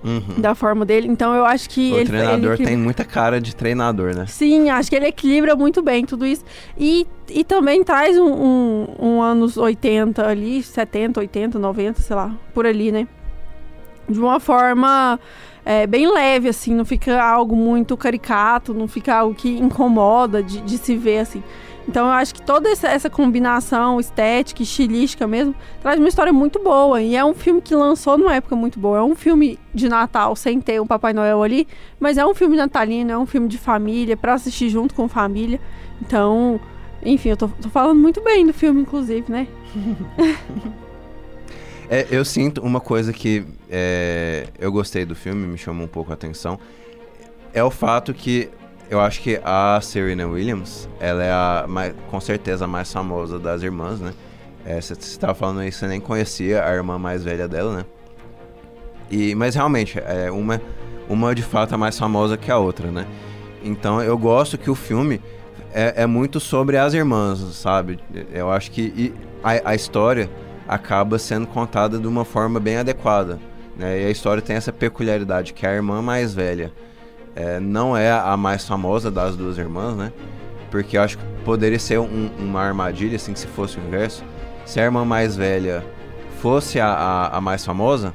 Uhum. 0.05 0.39
da 0.39 0.55
forma 0.55 0.85
dele. 0.85 1.09
Então 1.09 1.35
eu 1.35 1.47
acho 1.47 1.69
que. 1.71 1.93
O 1.93 1.97
ele, 1.97 2.07
treinador 2.07 2.53
ele 2.53 2.65
tem 2.65 2.77
muita 2.77 3.05
cara 3.05 3.41
de 3.41 3.57
treinador, 3.57 4.15
né? 4.15 4.27
Sim, 4.27 4.69
acho 4.69 4.91
que 4.91 4.97
ele 4.97 5.07
equilibra 5.07 5.57
muito 5.57 5.81
bem 5.81 6.05
tudo 6.05 6.27
isso. 6.27 6.45
E, 6.77 7.07
e 7.31 7.43
também 7.43 7.83
traz 7.83 8.19
um, 8.19 8.29
um, 8.29 8.87
um 9.01 9.23
anos 9.23 9.57
80 9.57 10.27
ali, 10.27 10.63
70, 10.63 11.21
80, 11.21 11.59
90, 11.59 12.03
sei 12.03 12.15
lá, 12.15 12.37
por 12.53 12.67
ali, 12.67 12.93
né? 12.93 13.09
De 14.07 14.21
uma 14.21 14.39
forma 14.39 15.19
é, 15.65 15.87
bem 15.87 16.13
leve, 16.13 16.51
assim, 16.51 16.75
não 16.75 16.85
fica 16.85 17.23
algo 17.23 17.57
muito 17.57 17.97
caricato, 17.97 18.75
não 18.75 18.87
fica 18.87 19.15
algo 19.15 19.35
que 19.35 19.49
incomoda 19.57 20.43
de, 20.43 20.61
de 20.61 20.77
se 20.77 20.95
ver, 20.97 21.21
assim. 21.21 21.43
Então 21.89 22.07
eu 22.07 22.13
acho 22.13 22.35
que 22.35 22.43
toda 22.43 22.69
essa, 22.71 22.89
essa, 22.89 23.11
combinação 23.11 24.01
estética 24.01 24.63
e 24.63 24.65
estilística 24.65 25.27
mesmo 25.27 25.55
traz 25.83 25.99
uma 25.99 26.09
história 26.09 26.33
muito 26.33 26.59
boa. 26.59 27.01
E 27.01 27.15
é 27.15 27.25
um 27.25 27.35
filme 27.35 27.61
que 27.61 27.75
lançou 27.75 28.17
numa 28.17 28.35
época 28.35 28.57
muito 28.57 28.79
boa. 28.79 28.99
É 28.99 29.03
um 29.03 29.15
filme 29.15 29.59
de 29.73 29.89
Natal 29.89 30.35
sem 30.35 30.61
ter 30.61 30.81
um 30.81 30.87
Papai 30.87 31.13
Noel 31.13 31.43
ali, 31.43 31.69
mas 32.01 32.17
é 32.17 32.25
um 32.25 32.35
filme 32.35 32.57
natalino, 32.57 33.11
é 33.11 33.19
um 33.19 33.27
filme 33.27 33.49
de 33.49 33.59
família, 33.59 34.17
para 34.17 34.35
assistir 34.35 34.71
junto 34.71 34.95
com 34.95 35.09
família. 35.09 35.61
Então, 36.01 36.59
enfim, 37.03 37.31
eu 37.31 37.37
tô, 37.37 37.49
tô 37.49 37.69
falando 37.69 38.01
muito 38.01 38.23
bem 38.23 38.47
do 38.47 38.55
filme, 38.55 38.81
inclusive, 38.81 39.31
né? 39.31 39.47
é, 41.91 42.07
eu 42.11 42.25
sinto 42.25 42.63
uma 42.63 42.81
coisa 42.81 43.13
que 43.13 43.45
é, 43.69 44.47
eu 44.59 44.73
gostei 44.73 45.05
do 45.05 45.15
filme, 45.15 45.47
me 45.47 45.59
chamou 45.59 45.85
um 45.85 45.89
pouco 45.89 46.11
a 46.11 46.15
atenção. 46.15 46.59
É 47.53 47.63
o 47.63 47.71
fato 47.71 48.15
que 48.15 48.49
eu 48.91 49.01
acho 49.01 49.21
que 49.21 49.41
a 49.45 49.81
Serena 49.81 50.27
Williams, 50.27 50.89
ela 51.01 51.25
é 51.25 51.31
a 51.31 51.67
com 52.11 52.21
certeza 52.21 52.65
a 52.65 52.69
mais 52.69 52.93
famosa 52.93 53.39
das 53.39 53.63
irmãs, 53.63 54.01
né? 54.01 54.13
É, 54.65 54.81
você 54.81 54.95
estava 54.95 55.35
falando 55.35 55.61
aí, 55.61 55.71
você 55.71 55.87
nem 55.87 56.01
conhecia 56.01 56.65
a 56.65 56.75
irmã 56.75 56.99
mais 56.99 57.23
velha 57.23 57.47
dela, 57.47 57.77
né? 57.77 57.85
E, 59.11 59.35
mas 59.35 59.55
realmente, 59.55 59.99
é 59.99 60.31
uma, 60.31 60.61
uma 61.09 61.35
de 61.35 61.43
fato 61.43 61.75
é 61.75 61.77
mais 61.77 61.99
famosa 61.99 62.37
que 62.37 62.51
a 62.51 62.59
outra, 62.59 62.91
né? 62.91 63.07
Então 63.63 64.03
eu 64.03 64.17
gosto 64.17 64.57
que 64.57 64.71
o 64.71 64.75
filme 64.75 65.21
é, 65.73 66.03
é 66.03 66.07
muito 66.07 66.39
sobre 66.39 66.77
as 66.77 66.95
irmãs, 66.95 67.39
sabe? 67.55 67.99
Eu 68.33 68.51
acho 68.51 68.71
que 68.71 69.13
a, 69.43 69.71
a, 69.71 69.75
história 69.75 70.31
acaba 70.69 71.19
sendo 71.19 71.47
contada 71.47 71.99
de 71.99 72.07
uma 72.07 72.25
forma 72.25 72.61
bem 72.61 72.77
adequada. 72.77 73.39
Né? 73.77 74.03
E 74.03 74.07
a 74.07 74.11
história 74.11 74.43
tem 74.43 74.55
essa 74.57 74.73
peculiaridade 74.73 75.53
que 75.53 75.67
a 75.67 75.75
irmã 75.75 76.01
mais 76.01 76.33
velha 76.33 76.73
é, 77.35 77.59
não 77.61 77.97
é 77.97 78.11
a 78.11 78.37
mais 78.37 78.67
famosa 78.67 79.11
das 79.11 79.37
duas 79.37 79.59
irmãs, 79.59 79.97
né? 79.97 80.13
Porque 80.71 80.97
eu 80.97 81.03
acho 81.03 81.19
que 81.19 81.25
poderia 81.45 81.79
ser 81.79 81.99
um, 81.99 82.31
uma 82.39 82.61
armadilha, 82.61 83.17
assim, 83.17 83.35
se 83.35 83.47
fosse 83.47 83.79
o 83.79 83.83
inverso. 83.83 84.25
Se 84.65 84.81
a 84.81 84.85
irmã 84.85 85.05
mais 85.05 85.37
velha 85.37 85.85
fosse 86.41 86.81
a, 86.81 86.89
a, 86.89 87.37
a 87.37 87.41
mais 87.41 87.65
famosa, 87.65 88.15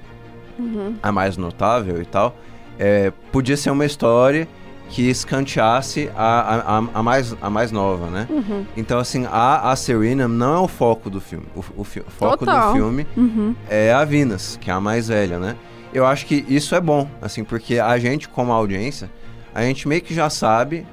uhum. 0.57 0.95
a 1.01 1.11
mais 1.11 1.37
notável 1.37 2.01
e 2.01 2.05
tal, 2.05 2.35
é, 2.77 3.11
podia 3.31 3.57
ser 3.57 3.71
uma 3.71 3.85
história 3.85 4.47
que 4.89 5.07
escanteasse 5.07 6.09
a, 6.15 6.77
a, 6.77 6.77
a, 6.77 7.03
mais, 7.03 7.35
a 7.39 7.49
mais 7.49 7.71
nova, 7.71 8.07
né? 8.07 8.27
Uhum. 8.29 8.65
Então, 8.75 8.99
assim, 8.99 9.25
a, 9.31 9.71
a 9.71 9.75
Serena 9.75 10.27
não 10.27 10.55
é 10.55 10.59
o 10.59 10.67
foco 10.67 11.09
do 11.09 11.21
filme. 11.21 11.45
O, 11.55 11.59
o, 11.59 11.81
o 11.81 11.85
foco 11.85 12.45
Total. 12.45 12.69
do 12.69 12.73
filme 12.73 13.05
uhum. 13.15 13.55
é 13.69 13.93
a 13.93 14.03
Venus, 14.03 14.57
que 14.59 14.71
é 14.71 14.73
a 14.73 14.81
mais 14.81 15.07
velha, 15.07 15.37
né? 15.37 15.55
Eu 15.93 16.05
acho 16.05 16.25
que 16.25 16.45
isso 16.47 16.75
é 16.75 16.81
bom, 16.81 17.09
assim, 17.21 17.43
porque 17.43 17.79
a 17.79 17.97
gente, 17.97 18.29
como 18.29 18.51
audiência, 18.51 19.09
a 19.53 19.63
gente 19.63 19.87
meio 19.87 20.01
que 20.01 20.13
já 20.13 20.29
sabe 20.29 20.85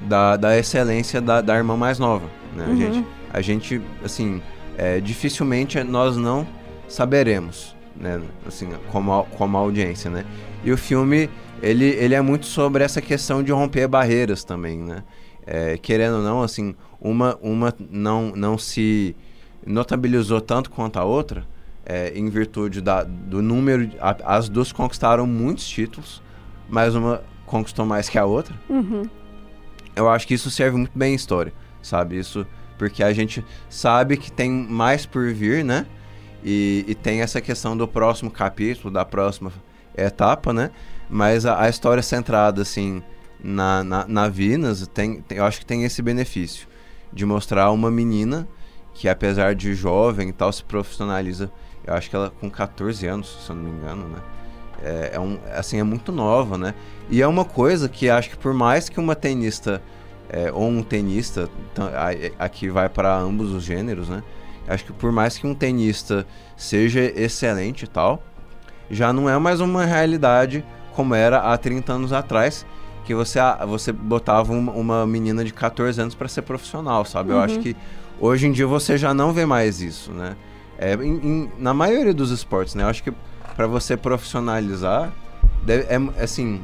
da, 0.00 0.36
da 0.36 0.58
excelência 0.58 1.20
da, 1.20 1.40
da 1.40 1.56
irmã 1.56 1.76
mais 1.76 1.98
nova, 1.98 2.26
né? 2.54 2.64
Uhum. 2.66 2.72
A, 2.72 2.76
gente, 2.76 3.06
a 3.32 3.40
gente, 3.40 3.82
assim, 4.04 4.42
é, 4.76 5.00
dificilmente 5.00 5.82
nós 5.84 6.16
não 6.16 6.46
saberemos, 6.88 7.76
né? 7.94 8.20
Assim, 8.46 8.68
como, 8.90 9.24
como 9.36 9.56
audiência, 9.56 10.10
né? 10.10 10.24
E 10.64 10.72
o 10.72 10.76
filme 10.76 11.30
ele, 11.62 11.86
ele 11.86 12.14
é 12.14 12.20
muito 12.20 12.46
sobre 12.46 12.84
essa 12.84 13.00
questão 13.00 13.42
de 13.42 13.52
romper 13.52 13.88
barreiras 13.88 14.44
também, 14.44 14.78
né? 14.78 15.02
É, 15.46 15.78
querendo 15.78 16.16
ou 16.16 16.22
não, 16.22 16.42
assim, 16.42 16.74
uma, 17.00 17.38
uma 17.40 17.72
não, 17.90 18.32
não 18.34 18.58
se 18.58 19.16
notabilizou 19.64 20.40
tanto 20.40 20.70
quanto 20.70 20.98
a 20.98 21.04
outra, 21.04 21.46
é, 21.86 22.12
em 22.18 22.28
virtude 22.28 22.80
da, 22.80 23.04
do 23.04 23.40
número. 23.40 23.90
A, 24.00 24.36
as 24.36 24.48
duas 24.48 24.72
conquistaram 24.72 25.26
muitos 25.26 25.66
títulos, 25.66 26.22
mas 26.68 26.94
uma 26.94 27.22
conquistou 27.46 27.86
mais 27.86 28.08
que 28.08 28.18
a 28.18 28.24
outra. 28.24 28.54
Uhum. 28.68 29.04
Eu 29.94 30.10
acho 30.10 30.26
que 30.26 30.34
isso 30.34 30.50
serve 30.50 30.76
muito 30.76 30.98
bem 30.98 31.12
em 31.12 31.16
história, 31.16 31.52
sabe? 31.80 32.18
Isso 32.18 32.46
porque 32.76 33.02
a 33.02 33.12
gente 33.12 33.44
sabe 33.70 34.16
que 34.16 34.30
tem 34.30 34.50
mais 34.50 35.06
por 35.06 35.32
vir, 35.32 35.64
né? 35.64 35.86
E, 36.44 36.84
e 36.86 36.94
tem 36.94 37.22
essa 37.22 37.40
questão 37.40 37.76
do 37.76 37.88
próximo 37.88 38.30
capítulo, 38.30 38.92
da 38.92 39.04
próxima 39.04 39.52
etapa, 39.96 40.52
né? 40.52 40.70
Mas 41.08 41.46
a, 41.46 41.62
a 41.62 41.68
história 41.68 42.02
centrada, 42.02 42.62
assim, 42.62 43.02
na, 43.42 43.82
na, 43.82 44.06
na 44.06 44.28
Vinas, 44.28 44.86
tem, 44.88 45.22
tem, 45.22 45.38
eu 45.38 45.44
acho 45.44 45.60
que 45.60 45.66
tem 45.66 45.84
esse 45.84 46.02
benefício 46.02 46.68
de 47.12 47.24
mostrar 47.24 47.70
uma 47.70 47.90
menina 47.90 48.46
que, 48.92 49.08
apesar 49.08 49.54
de 49.54 49.74
jovem 49.74 50.28
e 50.28 50.32
tal, 50.32 50.52
se 50.52 50.64
profissionaliza. 50.64 51.50
Eu 51.86 51.94
acho 51.94 52.10
que 52.10 52.16
ela 52.16 52.32
com 52.40 52.50
14 52.50 53.06
anos, 53.06 53.44
se 53.44 53.50
eu 53.50 53.56
não 53.56 53.62
me 53.62 53.70
engano, 53.70 54.08
né? 54.08 54.18
É, 54.82 55.10
é, 55.14 55.20
um, 55.20 55.38
assim, 55.54 55.78
é 55.78 55.82
muito 55.82 56.12
nova, 56.12 56.58
né? 56.58 56.74
E 57.08 57.22
é 57.22 57.26
uma 57.26 57.44
coisa 57.44 57.88
que 57.88 58.10
acho 58.10 58.30
que 58.30 58.36
por 58.36 58.52
mais 58.52 58.88
que 58.88 59.00
uma 59.00 59.14
tenista 59.14 59.80
é, 60.28 60.50
ou 60.52 60.68
um 60.68 60.82
tenista, 60.82 61.48
aqui 62.38 62.68
vai 62.68 62.88
para 62.88 63.16
ambos 63.16 63.52
os 63.52 63.62
gêneros, 63.62 64.08
né? 64.08 64.22
Acho 64.66 64.84
que 64.84 64.92
por 64.92 65.12
mais 65.12 65.38
que 65.38 65.46
um 65.46 65.54
tenista 65.54 66.26
seja 66.56 67.00
excelente 67.00 67.84
e 67.84 67.86
tal, 67.86 68.22
já 68.90 69.12
não 69.12 69.30
é 69.30 69.38
mais 69.38 69.60
uma 69.60 69.84
realidade 69.84 70.64
como 70.94 71.14
era 71.14 71.38
há 71.38 71.56
30 71.56 71.92
anos 71.92 72.12
atrás, 72.12 72.66
que 73.04 73.14
você, 73.14 73.38
você 73.68 73.92
botava 73.92 74.52
uma, 74.52 74.72
uma 74.72 75.06
menina 75.06 75.44
de 75.44 75.52
14 75.52 76.00
anos 76.00 76.14
para 76.14 76.26
ser 76.26 76.42
profissional, 76.42 77.04
sabe? 77.04 77.30
Uhum. 77.30 77.36
Eu 77.36 77.42
acho 77.42 77.56
uhum. 77.56 77.62
que 77.62 77.76
hoje 78.18 78.48
em 78.48 78.52
dia 78.52 78.66
você 78.66 78.98
já 78.98 79.14
não 79.14 79.32
vê 79.32 79.46
mais 79.46 79.80
isso, 79.80 80.10
né? 80.10 80.36
É, 80.78 80.94
em, 80.94 81.16
em, 81.16 81.50
na 81.58 81.72
maioria 81.72 82.12
dos 82.12 82.30
esportes, 82.30 82.74
né? 82.74 82.84
Eu 82.84 82.88
acho 82.88 83.02
que 83.02 83.12
para 83.54 83.66
você 83.66 83.96
profissionalizar, 83.96 85.12
deve, 85.64 85.84
é, 85.84 86.22
assim, 86.22 86.60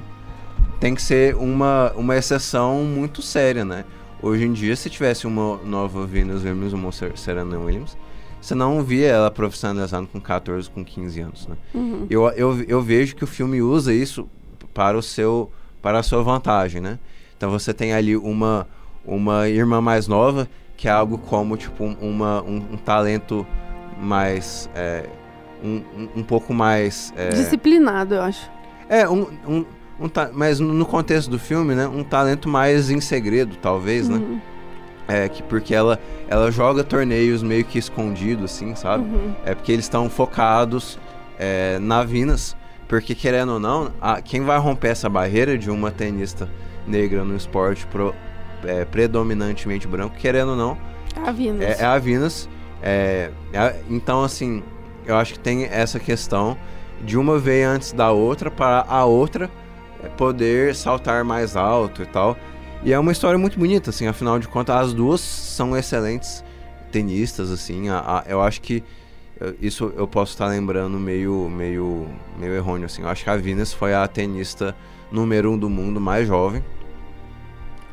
tem 0.79 0.95
que 0.95 1.03
ser 1.03 1.35
uma, 1.37 1.93
uma 1.97 2.17
exceção 2.17 2.85
muito 2.85 3.23
séria, 3.23 3.65
né? 3.65 3.85
Hoje 4.21 4.45
em 4.45 4.53
dia, 4.53 4.77
se 4.77 4.89
tivesse 4.91 5.27
uma 5.27 5.57
nova 5.59 6.07
Venus 6.07 6.45
Williams, 6.45 6.73
uma 6.73 6.93
Serena 6.93 7.59
Williams, 7.59 7.97
você 8.41 8.55
não 8.55 8.83
via 8.83 9.09
ela 9.09 9.31
profissionalizando 9.31 10.09
com 10.09 10.21
14, 10.21 10.69
com 10.69 10.85
15 10.85 11.21
anos, 11.21 11.47
né? 11.47 11.57
Uhum. 11.73 12.07
Eu, 12.11 12.29
eu, 12.31 12.63
eu 12.63 12.83
vejo 12.83 13.15
que 13.15 13.23
o 13.23 13.27
filme 13.27 13.63
usa 13.63 13.95
isso 13.95 14.29
para 14.75 14.99
o 14.99 15.03
seu 15.03 15.51
para 15.81 15.99
a 15.99 16.03
sua 16.03 16.23
vantagem, 16.23 16.81
né? 16.81 16.99
Então 17.37 17.51
você 17.51 17.73
tem 17.73 17.93
ali 17.93 18.17
uma 18.17 18.67
uma 19.05 19.49
irmã 19.49 19.81
mais 19.81 20.07
nova 20.07 20.49
que 20.77 20.89
é 20.89 20.91
algo 20.91 21.19
como 21.19 21.57
tipo 21.57 21.85
uma 21.85 22.43
um, 22.43 22.57
um 22.73 22.77
talento 22.77 23.47
mais 24.03 24.69
é, 24.75 25.07
um, 25.63 25.83
um, 26.17 26.23
pouco 26.23 26.53
mais 26.53 27.13
é... 27.17 27.29
disciplinado, 27.31 28.17
eu 28.17 28.23
acho. 28.23 28.51
É 28.89 29.09
um, 29.09 29.29
um, 29.47 29.65
um 30.01 30.11
mas 30.35 30.59
no 30.59 30.85
contexto 30.85 31.31
do 31.31 31.39
filme, 31.39 31.75
né? 31.75 31.87
Um 31.87 32.03
talento 32.03 32.49
mais 32.49 32.91
em 32.91 33.01
segredo, 33.01 33.57
talvez, 33.57 34.09
né? 34.09 34.17
uhum. 34.17 34.35
né? 34.35 34.43
É, 35.09 35.29
que 35.29 35.43
porque 35.43 35.75
ela, 35.75 35.99
ela 36.29 36.51
joga 36.51 36.83
torneios 36.85 37.43
meio 37.43 37.65
que 37.65 37.79
escondido, 37.79 38.45
assim, 38.45 38.75
sabe? 38.75 39.05
Uhum. 39.05 39.35
É 39.45 39.55
porque 39.55 39.73
eles 39.73 39.85
estão 39.85 40.09
focados 40.09 40.99
é, 41.39 41.79
na 41.79 42.05
Vinas. 42.05 42.57
Porque, 42.89 43.15
querendo 43.15 43.55
ou 43.55 43.61
não, 43.61 43.91
a, 44.01 44.21
quem 44.21 44.43
vai 44.43 44.59
romper 44.59 44.89
essa 44.89 45.09
barreira 45.09 45.57
de 45.57 45.71
uma 45.71 45.91
tenista 45.91 46.49
negra 46.87 47.25
no 47.25 47.35
esporte 47.35 47.87
pro, 47.87 48.15
é, 48.65 48.85
predominantemente 48.85 49.89
branco, 49.89 50.17
querendo 50.17 50.51
ou 50.51 50.57
não, 50.57 50.79
a 51.17 51.31
Vinas. 51.31 51.81
É, 51.81 51.83
é 51.83 51.85
a 51.85 51.99
Vinas. 51.99 52.49
É, 52.83 53.31
é, 53.53 53.81
então, 53.89 54.25
assim, 54.25 54.63
eu 55.07 55.17
acho 55.17 55.35
que 55.35 55.39
tem 55.39 55.65
essa 55.65 56.01
questão 56.01 56.57
de 57.03 57.17
uma 57.17 57.39
veio 57.39 57.69
antes 57.69 57.93
da 57.93 58.11
outra 58.11 58.51
para 58.51 58.85
a 58.89 59.05
outra 59.05 59.51
poder 60.17 60.75
saltar 60.75 61.25
mais 61.25 61.57
alto 61.57 62.03
e 62.03 62.07
tal. 62.07 62.37
E 62.83 62.93
é 62.93 62.99
uma 62.99 63.13
história 63.13 63.39
muito 63.39 63.59
bonita, 63.59 63.91
assim, 63.91 64.09
afinal 64.09 64.39
de 64.39 64.49
contas, 64.49 64.75
as 64.75 64.93
duas 64.93 65.21
são 65.21 65.77
excelentes 65.77 66.45
tenistas, 66.91 67.51
assim. 67.51 67.89
A, 67.89 67.99
a, 67.99 68.25
eu 68.27 68.43
acho 68.43 68.61
que 68.61 68.83
isso 69.61 69.93
eu 69.97 70.07
posso 70.07 70.33
estar 70.33 70.47
lembrando 70.47 70.99
meio, 70.99 71.49
meio, 71.49 72.07
meio 72.39 72.55
errôneo, 72.55 72.87
assim. 72.87 73.03
Eu 73.03 73.09
acho 73.09 73.25
que 73.25 73.31
a 73.31 73.37
Venus 73.37 73.73
foi 73.73 73.95
a 73.95 74.07
tenista 74.07 74.75
número 75.11 75.51
um 75.53 75.59
do 75.59 75.69
mundo 75.71 76.01
mais 76.01 76.27
jovem. 76.27 76.65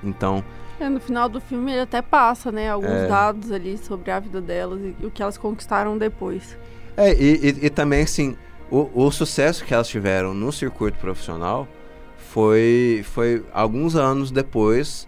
Então. 0.03 0.43
É, 0.79 0.87
no 0.89 0.99
final 0.99 1.27
do 1.27 1.41
filme 1.41 1.71
ele 1.71 1.81
até 1.81 2.01
passa, 2.01 2.51
né? 2.51 2.69
Alguns 2.69 2.89
é... 2.89 3.07
dados 3.07 3.51
ali 3.51 3.77
sobre 3.77 4.11
a 4.11 4.19
vida 4.19 4.41
delas 4.41 4.79
e, 4.81 5.05
o 5.05 5.11
que 5.11 5.21
elas 5.21 5.37
conquistaram 5.37 5.97
depois. 5.97 6.57
É, 6.95 7.13
e, 7.13 7.49
e, 7.49 7.65
e 7.65 7.69
também, 7.69 8.03
assim, 8.03 8.35
o, 8.71 8.89
o 8.93 9.11
sucesso 9.11 9.65
que 9.65 9.73
elas 9.73 9.87
tiveram 9.87 10.33
no 10.33 10.51
circuito 10.51 10.97
profissional 10.97 11.67
foi, 12.17 13.03
foi 13.03 13.43
alguns 13.51 13.95
anos 13.95 14.31
depois 14.31 15.07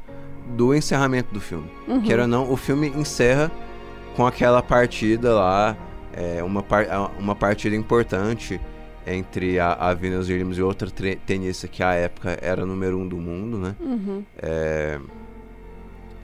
do 0.55 0.73
encerramento 0.73 1.33
do 1.33 1.39
filme. 1.39 1.69
Uhum. 1.87 2.01
Queira 2.01 2.23
ou 2.23 2.27
não, 2.27 2.51
o 2.51 2.57
filme 2.57 2.87
encerra 2.89 3.51
com 4.15 4.25
aquela 4.25 4.61
partida 4.61 5.33
lá, 5.33 5.77
é, 6.13 6.43
uma, 6.43 6.61
par, 6.61 6.85
uma 7.17 7.35
partida 7.35 7.75
importante 7.75 8.59
entre 9.05 9.59
a, 9.59 9.73
a 9.73 9.93
Venus 9.93 10.27
Williams 10.29 10.57
e 10.57 10.61
outra 10.61 10.89
tenista 11.25 11.67
que 11.67 11.81
à 11.81 11.93
época 11.93 12.37
era 12.41 12.65
número 12.65 12.97
um 12.97 13.07
do 13.07 13.17
mundo, 13.17 13.57
né? 13.57 13.75
Uhum. 13.79 14.23
É, 14.37 14.99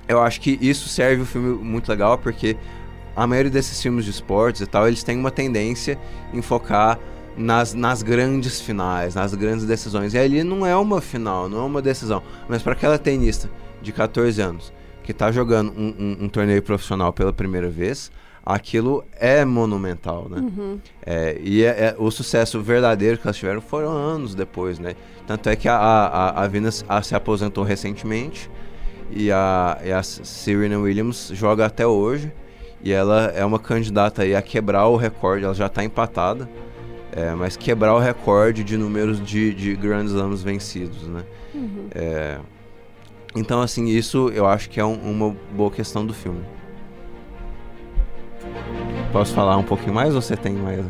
eu 0.08 0.22
acho 0.22 0.40
que 0.42 0.58
isso 0.62 0.88
serve 0.88 1.24
o 1.24 1.26
filme 1.26 1.58
muito 1.64 1.90
legal, 1.90 2.18
porque 2.18 2.56
a 3.16 3.26
maioria 3.26 3.52
desses 3.52 3.82
filmes 3.82 4.06
de 4.06 4.12
esportes 4.12 4.62
e 4.62 4.68
tal, 4.68 4.88
eles 4.88 5.04
têm 5.04 5.18
uma 5.18 5.32
tendência 5.32 6.00
em 6.34 6.42
focar 6.42 7.00
nas, 7.36 7.74
nas 7.74 8.02
grandes 8.02 8.62
finais, 8.62 9.16
nas 9.16 9.34
grandes 9.34 9.66
decisões. 9.66 10.14
E 10.14 10.18
ali 10.18 10.44
não 10.44 10.66
é 10.66 10.76
uma 10.76 11.02
final, 11.02 11.50
não 11.50 11.60
é 11.60 11.64
uma 11.64 11.82
decisão. 11.82 12.22
Mas 12.48 12.62
para 12.62 12.74
aquela 12.74 12.98
tenista 12.98 13.50
de 13.82 13.92
14 13.92 14.42
anos 14.42 14.74
que 15.04 15.12
está 15.12 15.32
jogando 15.32 15.72
um, 15.72 15.96
um, 15.98 16.26
um, 16.26 16.30
torneio 16.30 16.62
profissional 16.62 17.14
pela 17.14 17.32
primeira 17.32 17.70
vez, 17.70 18.12
aquilo 18.46 19.06
é 19.14 19.46
monumental, 19.46 20.28
né? 20.30 20.40
Uhum. 20.40 20.80
É, 21.06 21.40
e 21.42 21.64
é, 21.64 21.70
é, 21.70 21.96
o 21.98 22.12
sucesso 22.12 22.62
verdadeiro 22.62 23.18
que 23.18 23.26
elas 23.26 23.38
tiveram 23.38 23.62
foram 23.62 23.90
anos 23.90 24.36
depois, 24.36 24.80
né? 24.80 24.96
Tanto 25.26 25.48
é 25.50 25.56
que 25.56 25.70
a, 25.70 25.78
a, 25.78 26.44
a 26.44 26.48
Venus 26.48 26.84
a, 26.90 27.02
se 27.02 27.16
aposentou 27.16 27.64
recentemente 27.64 28.50
e 29.12 29.32
a, 29.32 29.80
e 29.84 29.92
a 29.92 30.04
Serena 30.04 30.78
Williams 30.80 31.32
joga 31.34 31.66
até 31.66 31.86
hoje. 31.86 32.32
E 32.82 32.92
ela 32.92 33.32
é 33.36 33.44
uma 33.44 33.58
candidata 33.58 34.24
a 34.24 34.42
quebrar 34.42 34.88
o 34.88 34.96
recorde, 34.96 35.44
ela 35.44 35.54
já 35.54 35.66
está 35.66 35.84
empatada, 35.84 36.48
é, 37.12 37.32
mas 37.32 37.58
quebrar 37.58 37.96
o 37.96 38.00
recorde 38.00 38.64
de 38.64 38.78
números 38.78 39.24
de, 39.24 39.54
de 39.54 39.76
Grand 39.76 40.06
Slams 40.06 40.44
vencidos, 40.44 41.08
né? 41.08 41.24
Uhum. 41.56 41.88
É, 41.94 42.38
então, 43.36 43.62
assim, 43.62 43.88
isso 43.88 44.30
eu 44.30 44.46
acho 44.46 44.70
que 44.70 44.80
é 44.80 44.86
um, 44.86 44.94
uma 44.94 45.36
boa 45.52 45.72
questão 45.72 46.06
do 46.06 46.14
filme. 46.14 46.44
Posso 49.12 49.34
falar 49.34 49.58
um 49.58 49.64
pouquinho 49.64 49.94
mais 49.94 50.14
ou 50.14 50.22
você 50.22 50.36
tem 50.36 50.54
mais? 50.54 50.86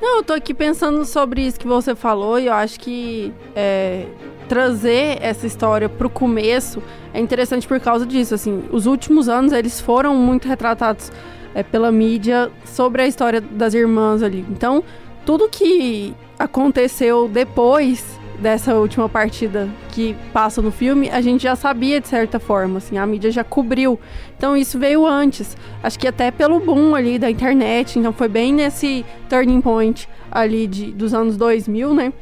Não, 0.00 0.16
eu 0.16 0.22
tô 0.24 0.32
aqui 0.32 0.52
pensando 0.52 1.04
sobre 1.04 1.42
isso 1.42 1.58
que 1.58 1.66
você 1.66 1.94
falou 1.94 2.38
e 2.38 2.46
eu 2.46 2.52
acho 2.52 2.80
que 2.80 3.32
é, 3.54 4.06
trazer 4.48 5.18
essa 5.20 5.46
história 5.46 5.88
pro 5.88 6.10
começo 6.10 6.82
é 7.14 7.20
interessante 7.20 7.66
por 7.66 7.80
causa 7.80 8.06
disso. 8.06 8.34
Assim, 8.34 8.64
os 8.70 8.86
últimos 8.86 9.28
anos 9.28 9.52
eles 9.52 9.80
foram 9.80 10.14
muito 10.14 10.48
retratados 10.48 11.10
é, 11.54 11.62
pela 11.62 11.92
mídia 11.92 12.50
sobre 12.64 13.02
a 13.02 13.06
história 13.06 13.40
das 13.40 13.74
irmãs 13.74 14.22
ali. 14.22 14.44
Então, 14.50 14.82
tudo 15.24 15.48
que 15.48 16.14
aconteceu 16.38 17.28
depois 17.28 18.20
dessa 18.42 18.74
última 18.74 19.08
partida 19.08 19.68
que 19.92 20.16
passa 20.32 20.60
no 20.60 20.72
filme, 20.72 21.08
a 21.08 21.20
gente 21.20 21.44
já 21.44 21.54
sabia 21.54 22.00
de 22.00 22.08
certa 22.08 22.40
forma, 22.40 22.78
assim, 22.78 22.98
a 22.98 23.06
mídia 23.06 23.30
já 23.30 23.44
cobriu. 23.44 23.98
Então 24.36 24.56
isso 24.56 24.78
veio 24.78 25.06
antes. 25.06 25.56
Acho 25.80 25.98
que 25.98 26.08
até 26.08 26.30
pelo 26.32 26.58
boom 26.58 26.94
ali 26.94 27.18
da 27.18 27.30
internet, 27.30 27.98
então 27.98 28.12
foi 28.12 28.26
bem 28.26 28.52
nesse 28.52 29.04
turning 29.28 29.60
point 29.60 30.08
ali 30.30 30.66
de, 30.66 30.90
dos 30.90 31.14
anos 31.14 31.36
2000, 31.36 31.94
né? 31.94 32.12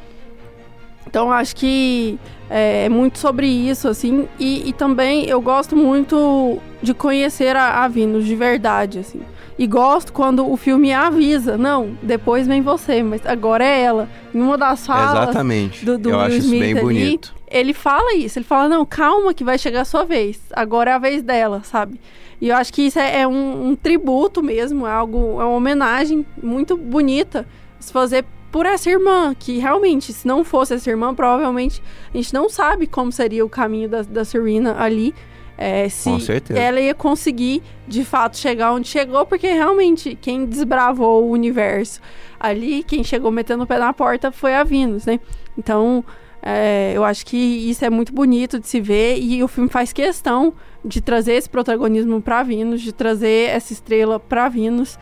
Então 1.10 1.30
acho 1.32 1.56
que 1.56 2.16
é, 2.48 2.84
é 2.84 2.88
muito 2.88 3.18
sobre 3.18 3.48
isso, 3.48 3.88
assim, 3.88 4.28
e, 4.38 4.68
e, 4.68 4.72
também 4.72 5.26
eu 5.26 5.40
gosto 5.40 5.76
muito 5.76 6.58
de 6.80 6.94
conhecer 6.94 7.56
a, 7.56 7.84
a 7.84 7.88
Venus 7.88 8.24
de 8.24 8.36
verdade, 8.36 9.00
assim. 9.00 9.20
E 9.58 9.66
gosto 9.66 10.12
quando 10.12 10.48
o 10.48 10.56
filme 10.56 10.92
avisa, 10.92 11.58
não, 11.58 11.96
depois 12.00 12.46
vem 12.46 12.62
você, 12.62 13.02
mas 13.02 13.26
agora 13.26 13.64
é 13.64 13.82
ela. 13.82 14.08
Em 14.32 14.40
uma 14.40 14.56
das 14.56 14.86
falas 14.86 15.28
Exatamente. 15.28 15.84
do, 15.84 15.98
do 15.98 16.10
Eu 16.10 16.16
Will 16.16 16.24
acho 16.24 16.36
isso 16.36 16.46
Smith 16.46 16.60
bem 16.60 16.72
ali, 16.72 16.80
bonito. 16.80 17.34
ele 17.50 17.74
fala 17.74 18.14
isso, 18.14 18.38
ele 18.38 18.46
fala, 18.46 18.68
não, 18.68 18.86
calma 18.86 19.34
que 19.34 19.44
vai 19.44 19.58
chegar 19.58 19.82
a 19.82 19.84
sua 19.84 20.04
vez. 20.04 20.40
Agora 20.52 20.92
é 20.92 20.94
a 20.94 20.98
vez 20.98 21.22
dela, 21.22 21.60
sabe? 21.64 22.00
E 22.40 22.48
eu 22.48 22.56
acho 22.56 22.72
que 22.72 22.82
isso 22.82 22.98
é, 22.98 23.22
é 23.22 23.28
um, 23.28 23.70
um 23.70 23.76
tributo 23.76 24.42
mesmo, 24.42 24.86
é 24.86 24.92
algo, 24.92 25.40
é 25.40 25.44
uma 25.44 25.56
homenagem 25.56 26.24
muito 26.40 26.76
bonita 26.76 27.46
se 27.78 27.92
fazer 27.92 28.24
por 28.50 28.66
essa 28.66 28.90
irmã, 28.90 29.34
que 29.38 29.58
realmente, 29.58 30.12
se 30.12 30.26
não 30.26 30.44
fosse 30.44 30.74
essa 30.74 30.90
irmã, 30.90 31.14
provavelmente 31.14 31.82
a 32.12 32.16
gente 32.16 32.34
não 32.34 32.48
sabe 32.48 32.86
como 32.86 33.12
seria 33.12 33.44
o 33.44 33.48
caminho 33.48 33.88
da, 33.88 34.02
da 34.02 34.24
Serena 34.24 34.76
ali. 34.78 35.14
É, 35.56 35.88
se 35.90 36.08
Com 36.08 36.18
certeza. 36.18 36.58
ela 36.58 36.80
ia 36.80 36.94
conseguir 36.94 37.62
de 37.86 38.02
fato 38.02 38.38
chegar 38.38 38.72
onde 38.72 38.88
chegou, 38.88 39.26
porque 39.26 39.46
realmente 39.46 40.16
quem 40.18 40.46
desbravou 40.46 41.24
o 41.24 41.30
universo 41.30 42.00
ali, 42.38 42.82
quem 42.82 43.04
chegou 43.04 43.30
metendo 43.30 43.64
o 43.64 43.66
pé 43.66 43.78
na 43.78 43.92
porta 43.92 44.32
foi 44.32 44.54
a 44.54 44.64
Venus, 44.64 45.04
né? 45.04 45.20
Então, 45.58 46.02
é, 46.42 46.92
eu 46.94 47.04
acho 47.04 47.26
que 47.26 47.36
isso 47.36 47.84
é 47.84 47.90
muito 47.90 48.12
bonito 48.12 48.58
de 48.58 48.66
se 48.66 48.80
ver 48.80 49.18
e 49.18 49.42
o 49.42 49.48
filme 49.48 49.68
faz 49.68 49.92
questão 49.92 50.54
de 50.82 51.02
trazer 51.02 51.34
esse 51.34 51.50
protagonismo 51.50 52.22
para 52.22 52.42
Venus, 52.42 52.80
de 52.80 52.92
trazer 52.92 53.50
essa 53.50 53.72
estrela 53.74 54.18
para 54.18 54.48
Venus. 54.48 54.98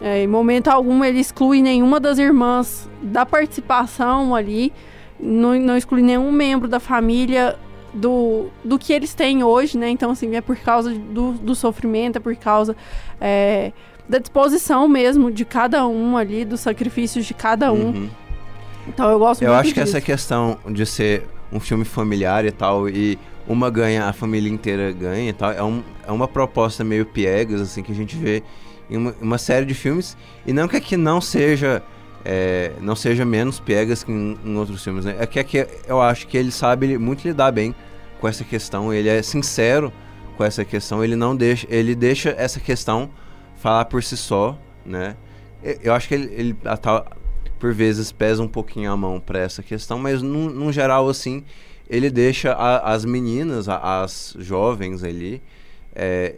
É, 0.00 0.22
em 0.22 0.26
momento 0.26 0.68
algum 0.68 1.04
ele 1.04 1.18
exclui 1.18 1.60
nenhuma 1.60 1.98
das 1.98 2.18
irmãs 2.18 2.88
da 3.02 3.26
participação 3.26 4.34
ali, 4.34 4.72
não, 5.18 5.58
não 5.58 5.76
exclui 5.76 6.02
nenhum 6.02 6.30
membro 6.30 6.68
da 6.68 6.78
família 6.78 7.56
do, 7.92 8.46
do 8.64 8.78
que 8.78 8.92
eles 8.92 9.14
têm 9.14 9.42
hoje, 9.42 9.76
né? 9.76 9.88
Então, 9.88 10.10
assim, 10.10 10.36
é 10.36 10.40
por 10.40 10.56
causa 10.56 10.92
do, 10.92 11.32
do 11.32 11.54
sofrimento, 11.54 12.16
é 12.16 12.20
por 12.20 12.36
causa 12.36 12.76
é, 13.20 13.72
da 14.08 14.18
disposição 14.18 14.86
mesmo 14.86 15.30
de 15.30 15.44
cada 15.44 15.86
um 15.86 16.16
ali, 16.16 16.44
dos 16.44 16.60
sacrifícios 16.60 17.26
de 17.26 17.34
cada 17.34 17.72
um. 17.72 17.88
Uhum. 17.88 18.10
Então, 18.86 19.10
eu 19.10 19.18
gosto 19.18 19.42
Eu 19.42 19.48
muito 19.48 19.60
acho 19.60 19.74
que 19.74 19.80
disso. 19.80 19.96
essa 19.96 20.04
questão 20.04 20.58
de 20.70 20.86
ser 20.86 21.24
um 21.52 21.58
filme 21.58 21.84
familiar 21.84 22.44
e 22.44 22.52
tal, 22.52 22.88
e 22.88 23.18
uma 23.46 23.70
ganha, 23.70 24.04
a 24.04 24.12
família 24.12 24.50
inteira 24.50 24.92
ganha 24.92 25.30
e 25.30 25.32
tal, 25.32 25.50
é, 25.50 25.62
um, 25.62 25.82
é 26.06 26.12
uma 26.12 26.28
proposta 26.28 26.84
meio 26.84 27.04
piegas, 27.04 27.60
assim, 27.60 27.82
que 27.82 27.90
a 27.90 27.94
gente 27.94 28.16
vê 28.16 28.42
em 28.90 28.96
uma, 28.96 29.14
uma 29.20 29.38
série 29.38 29.66
de 29.66 29.74
filmes. 29.74 30.16
E 30.46 30.52
não 30.52 30.66
que 30.68 30.76
aqui 30.76 30.96
não 30.96 31.20
seja. 31.20 31.82
é, 32.24 32.72
não 32.80 32.94
seja 32.96 33.24
menos 33.24 33.58
piegas 33.60 34.02
que 34.04 34.10
em, 34.12 34.36
em 34.44 34.56
outros 34.56 34.82
filmes, 34.82 35.04
né? 35.04 35.16
É 35.18 35.26
que 35.26 35.38
aqui 35.38 35.66
eu 35.86 36.00
acho 36.00 36.26
que 36.26 36.36
ele 36.36 36.50
sabe 36.50 36.98
muito 36.98 37.26
lidar 37.26 37.52
bem 37.52 37.74
com 38.20 38.26
essa 38.28 38.44
questão, 38.44 38.92
ele 38.92 39.08
é 39.08 39.22
sincero 39.22 39.92
com 40.36 40.44
essa 40.44 40.64
questão, 40.64 41.02
ele 41.04 41.14
não 41.16 41.34
deixa. 41.36 41.66
Ele 41.70 41.94
deixa 41.94 42.30
essa 42.30 42.58
questão 42.60 43.10
falar 43.56 43.84
por 43.86 44.02
si 44.02 44.16
só, 44.16 44.58
né? 44.84 45.16
Eu, 45.82 45.92
acho 45.94 46.06
que 46.08 46.14
ele, 46.14 46.32
ele 46.32 46.56
por 47.58 47.72
vezes 47.74 48.12
pesa 48.12 48.40
um 48.42 48.48
pouquinho 48.48 48.92
a 48.92 48.96
mão 48.96 49.18
para 49.20 49.40
essa 49.40 49.62
questão, 49.62 49.98
mas 49.98 50.22
num, 50.22 50.48
num 50.48 50.72
geral 50.72 51.08
assim, 51.08 51.42
ele 51.90 52.08
deixa 52.10 52.52
a- 52.52 52.92
as 52.92 53.04
meninas, 53.04 53.68
a- 53.68 54.02
as 54.02 54.36
jovens 54.38 55.02
ali, 55.02 55.42
é, 55.94 56.36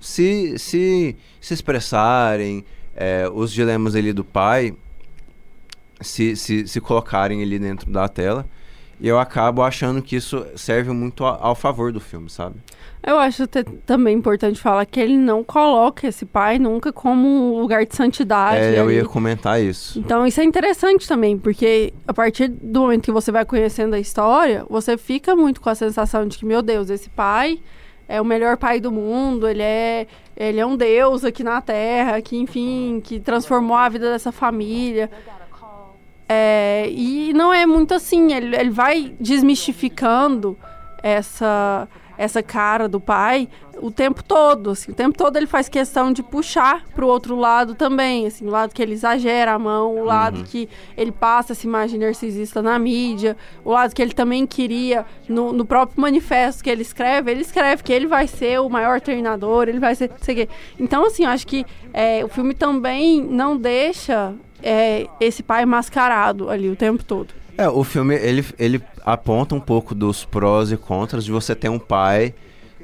se, 0.00 0.58
se, 0.58 1.16
se 1.40 1.54
expressarem, 1.54 2.64
é, 2.94 3.28
os 3.32 3.52
dilemas 3.52 3.94
ali 3.94 4.12
do 4.12 4.24
pai 4.24 4.74
se, 6.00 6.36
se, 6.36 6.66
se 6.66 6.80
colocarem 6.80 7.42
ali 7.42 7.58
dentro 7.58 7.90
da 7.90 8.08
tela. 8.08 8.46
E 8.98 9.06
eu 9.06 9.18
acabo 9.18 9.62
achando 9.62 10.00
que 10.00 10.16
isso 10.16 10.46
serve 10.56 10.90
muito 10.90 11.22
a- 11.26 11.36
ao 11.40 11.54
favor 11.54 11.92
do 11.92 12.00
filme, 12.00 12.30
sabe? 12.30 12.56
Eu 13.06 13.18
acho 13.18 13.46
também 13.84 14.16
importante 14.16 14.58
falar 14.58 14.86
que 14.86 14.98
ele 14.98 15.18
não 15.18 15.44
coloca 15.44 16.08
esse 16.08 16.24
pai 16.24 16.58
nunca 16.58 16.90
como 16.92 17.28
um 17.28 17.60
lugar 17.60 17.84
de 17.84 17.94
santidade. 17.94 18.58
É, 18.58 18.78
eu 18.80 18.84
ali. 18.84 18.94
ia 18.96 19.04
comentar 19.04 19.62
isso. 19.62 19.98
Então 19.98 20.26
isso 20.26 20.40
é 20.40 20.44
interessante 20.44 21.06
também, 21.06 21.38
porque 21.38 21.92
a 22.08 22.14
partir 22.14 22.48
do 22.48 22.80
momento 22.80 23.02
que 23.04 23.12
você 23.12 23.30
vai 23.30 23.44
conhecendo 23.44 23.94
a 23.94 24.00
história, 24.00 24.64
você 24.68 24.96
fica 24.96 25.36
muito 25.36 25.60
com 25.60 25.68
a 25.68 25.74
sensação 25.74 26.26
de 26.26 26.38
que, 26.38 26.46
meu 26.46 26.62
Deus, 26.62 26.88
esse 26.88 27.10
pai 27.10 27.60
é 28.08 28.20
o 28.20 28.24
melhor 28.24 28.56
pai 28.56 28.80
do 28.80 28.92
mundo, 28.92 29.48
ele 29.48 29.62
é, 29.62 30.06
ele 30.36 30.60
é 30.60 30.66
um 30.66 30.76
deus 30.76 31.24
aqui 31.24 31.42
na 31.42 31.60
Terra, 31.60 32.20
que 32.20 32.36
enfim, 32.36 33.00
que 33.02 33.18
transformou 33.18 33.76
a 33.76 33.88
vida 33.88 34.10
dessa 34.10 34.30
família. 34.30 35.10
É, 36.28 36.88
e 36.90 37.32
não 37.32 37.52
é 37.52 37.64
muito 37.66 37.94
assim, 37.94 38.32
ele, 38.32 38.56
ele 38.56 38.70
vai 38.70 39.14
desmistificando 39.20 40.58
essa 41.02 41.88
essa 42.16 42.42
cara 42.42 42.88
do 42.88 43.00
pai 43.00 43.48
o 43.80 43.90
tempo 43.90 44.22
todo, 44.22 44.70
assim, 44.70 44.90
o 44.90 44.94
tempo 44.94 45.16
todo 45.16 45.36
ele 45.36 45.46
faz 45.46 45.68
questão 45.68 46.12
de 46.12 46.22
puxar 46.22 46.84
pro 46.94 47.06
outro 47.06 47.36
lado 47.36 47.74
também, 47.74 48.26
assim, 48.26 48.46
o 48.46 48.50
lado 48.50 48.74
que 48.74 48.82
ele 48.82 48.92
exagera 48.92 49.52
a 49.52 49.58
mão, 49.58 49.96
o 49.96 50.04
lado 50.04 50.44
que 50.44 50.68
ele 50.96 51.12
passa 51.12 51.52
essa 51.52 51.66
imagem 51.66 51.98
narcisista 51.98 52.62
na 52.62 52.78
mídia, 52.78 53.36
o 53.64 53.70
lado 53.72 53.94
que 53.94 54.00
ele 54.00 54.12
também 54.12 54.46
queria 54.46 55.04
no, 55.28 55.52
no 55.52 55.64
próprio 55.64 56.00
manifesto 56.00 56.62
que 56.64 56.70
ele 56.70 56.82
escreve, 56.82 57.30
ele 57.30 57.42
escreve 57.42 57.82
que 57.82 57.92
ele 57.92 58.06
vai 58.06 58.26
ser 58.26 58.60
o 58.60 58.68
maior 58.68 59.00
treinador, 59.00 59.68
ele 59.68 59.78
vai 59.78 59.94
ser, 59.94 60.10
não 60.10 60.18
sei 60.20 60.34
o 60.34 60.38
quê. 60.38 60.48
Então, 60.78 61.04
assim, 61.04 61.24
eu 61.24 61.30
acho 61.30 61.46
que 61.46 61.64
é, 61.92 62.24
o 62.24 62.28
filme 62.28 62.54
também 62.54 63.22
não 63.22 63.56
deixa 63.56 64.34
é, 64.62 65.06
esse 65.20 65.42
pai 65.42 65.66
mascarado 65.66 66.48
ali 66.48 66.68
o 66.68 66.76
tempo 66.76 67.04
todo. 67.04 67.45
É, 67.58 67.68
o 67.68 67.82
filme 67.82 68.14
ele, 68.14 68.44
ele 68.58 68.82
aponta 69.04 69.54
um 69.54 69.60
pouco 69.60 69.94
dos 69.94 70.24
prós 70.24 70.70
e 70.70 70.76
contras 70.76 71.24
de 71.24 71.32
você 71.32 71.54
ter 71.54 71.68
um 71.68 71.78
pai 71.78 72.34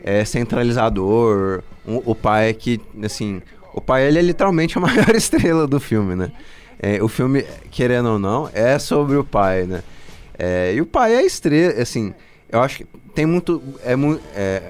é, 0.03 0.25
centralizador, 0.25 1.63
um- 1.87 2.03
o 2.07 2.15
pai 2.15 2.55
que, 2.55 2.81
assim, 3.05 3.43
o 3.75 3.81
pai 3.81 4.07
ele 4.07 4.19
é 4.19 4.23
literalmente 4.23 4.77
a 4.79 4.81
maior 4.83 5.15
estrela 5.15 5.67
do 5.67 5.79
filme, 5.79 6.15
né? 6.17 6.33
É, 6.79 7.03
o 7.03 7.07
filme, 7.09 7.45
querendo 7.71 8.09
ou 8.09 8.19
não, 8.19 8.49
é 8.53 8.79
sobre 8.79 9.17
o 9.17 9.23
pai, 9.25 9.65
né? 9.65 9.83
É, 10.39 10.73
e 10.75 10.81
o 10.81 10.87
pai 10.87 11.15
é 11.15 11.23
estrela, 11.25 11.81
assim, 11.81 12.13
eu 12.51 12.61
acho 12.61 12.79
que 12.79 12.87
tem 13.15 13.27
muito, 13.27 13.63
é, 13.85 13.95
é, 14.35 14.63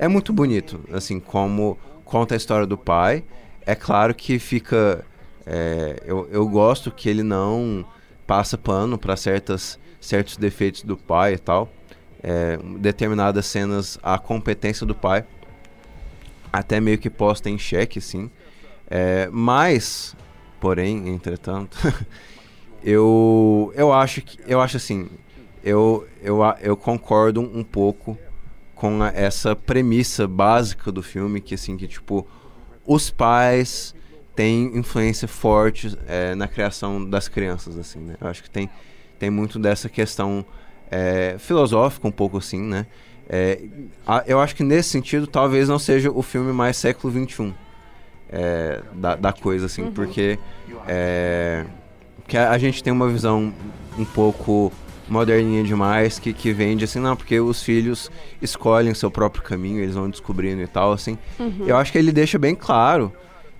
é 0.00 0.08
muito 0.08 0.32
bonito, 0.32 0.80
assim, 0.92 1.18
como 1.20 1.78
conta 2.04 2.34
a 2.34 2.36
história 2.36 2.66
do 2.66 2.76
pai. 2.76 3.24
É 3.64 3.74
claro 3.74 4.14
que 4.14 4.38
fica, 4.38 5.04
é, 5.46 6.02
eu, 6.04 6.28
eu 6.30 6.46
gosto 6.48 6.90
que 6.90 7.08
ele 7.08 7.22
não 7.22 7.84
passa 8.26 8.58
pano 8.58 8.98
para 8.98 9.16
certas 9.16 9.78
certos 10.00 10.36
defeitos 10.36 10.82
do 10.82 10.96
pai 10.96 11.34
e 11.34 11.38
tal. 11.38 11.68
É, 12.22 12.58
determinadas 12.78 13.46
cenas, 13.46 13.98
a 14.02 14.18
competência 14.18 14.84
do 14.86 14.94
pai 14.94 15.24
até 16.52 16.80
meio 16.80 16.98
que 16.98 17.10
posta 17.10 17.50
em 17.50 17.58
xeque, 17.58 18.00
sim. 18.00 18.30
É, 18.88 19.28
mas, 19.30 20.16
porém, 20.60 21.08
entretanto, 21.08 21.76
eu 22.82 23.72
eu 23.74 23.92
acho 23.92 24.22
que 24.22 24.38
eu 24.46 24.60
acho 24.60 24.76
assim, 24.76 25.08
eu 25.62 26.06
eu, 26.22 26.40
eu 26.60 26.76
concordo 26.76 27.40
um 27.40 27.62
pouco 27.64 28.16
com 28.74 29.02
a- 29.02 29.08
essa 29.14 29.54
premissa 29.56 30.26
básica 30.26 30.92
do 30.92 31.02
filme 31.02 31.40
que 31.40 31.54
assim 31.54 31.76
que 31.76 31.86
tipo 31.88 32.26
os 32.86 33.10
pais 33.10 33.94
têm 34.36 34.76
influência 34.76 35.26
forte 35.26 35.96
é, 36.06 36.34
na 36.34 36.46
criação 36.46 37.04
das 37.08 37.26
crianças 37.26 37.76
assim, 37.78 37.98
né? 38.00 38.14
Eu 38.20 38.28
acho 38.28 38.42
que 38.42 38.50
tem 38.50 38.68
tem 39.18 39.30
muito 39.30 39.58
dessa 39.58 39.88
questão 39.88 40.44
é, 40.90 41.36
filosófica 41.38 42.06
um 42.06 42.12
pouco 42.12 42.36
assim, 42.36 42.60
né? 42.60 42.86
É, 43.28 43.58
a- 44.06 44.22
eu 44.26 44.38
acho 44.38 44.54
que 44.54 44.62
nesse 44.62 44.90
sentido 44.90 45.26
talvez 45.26 45.68
não 45.68 45.78
seja 45.78 46.10
o 46.10 46.22
filme 46.22 46.52
mais 46.52 46.76
século 46.76 47.12
XXI 47.12 47.52
é, 48.30 48.80
da, 48.94 49.16
da 49.16 49.32
coisa, 49.32 49.66
assim, 49.66 49.90
porque 49.90 50.38
é, 50.86 51.64
que 52.28 52.36
a, 52.36 52.50
a 52.50 52.58
gente 52.58 52.82
tem 52.82 52.92
uma 52.92 53.08
visão 53.08 53.52
um 53.98 54.04
pouco 54.04 54.72
moderninha 55.08 55.62
demais 55.62 56.18
que, 56.18 56.32
que 56.32 56.52
vende 56.52 56.84
assim, 56.84 56.98
não, 56.98 57.16
porque 57.16 57.38
os 57.40 57.62
filhos 57.62 58.10
escolhem 58.42 58.92
seu 58.94 59.10
próprio 59.10 59.42
caminho, 59.42 59.80
eles 59.80 59.94
vão 59.94 60.10
descobrindo 60.10 60.60
e 60.62 60.66
tal, 60.66 60.92
assim. 60.92 61.16
Eu 61.66 61.76
acho 61.76 61.92
que 61.92 61.98
ele 61.98 62.12
deixa 62.12 62.38
bem 62.38 62.54
claro 62.54 63.12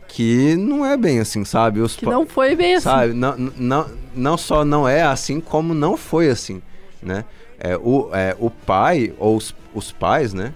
que 0.09 0.57
não 0.57 0.85
é 0.85 0.97
bem 0.97 1.19
assim, 1.21 1.45
sabe? 1.45 1.81
Os 1.81 1.97
Que 1.97 2.07
não 2.07 2.27
foi 2.27 2.55
bem 2.57 2.75
assim. 2.75 2.85
Sabe, 2.85 3.13
não, 3.13 3.37
não, 3.37 3.87
não 4.15 4.37
só 4.39 4.65
não 4.65 4.89
é 4.89 5.03
assim, 5.03 5.41
como 5.41 5.75
não 5.75 5.97
foi 5.97 6.29
assim, 6.29 6.63
né? 7.03 7.25
É, 7.59 7.77
o, 7.77 8.11
é, 8.13 8.37
o 8.39 8.51
pai, 8.51 9.13
ou 9.19 9.37
os, 9.37 9.55
os 9.75 9.91
pais, 9.93 10.33
né? 10.35 10.53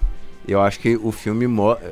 Eu 0.46 0.60
acho 0.60 0.78
que 0.80 0.96
o 0.96 1.12
filme, 1.12 1.46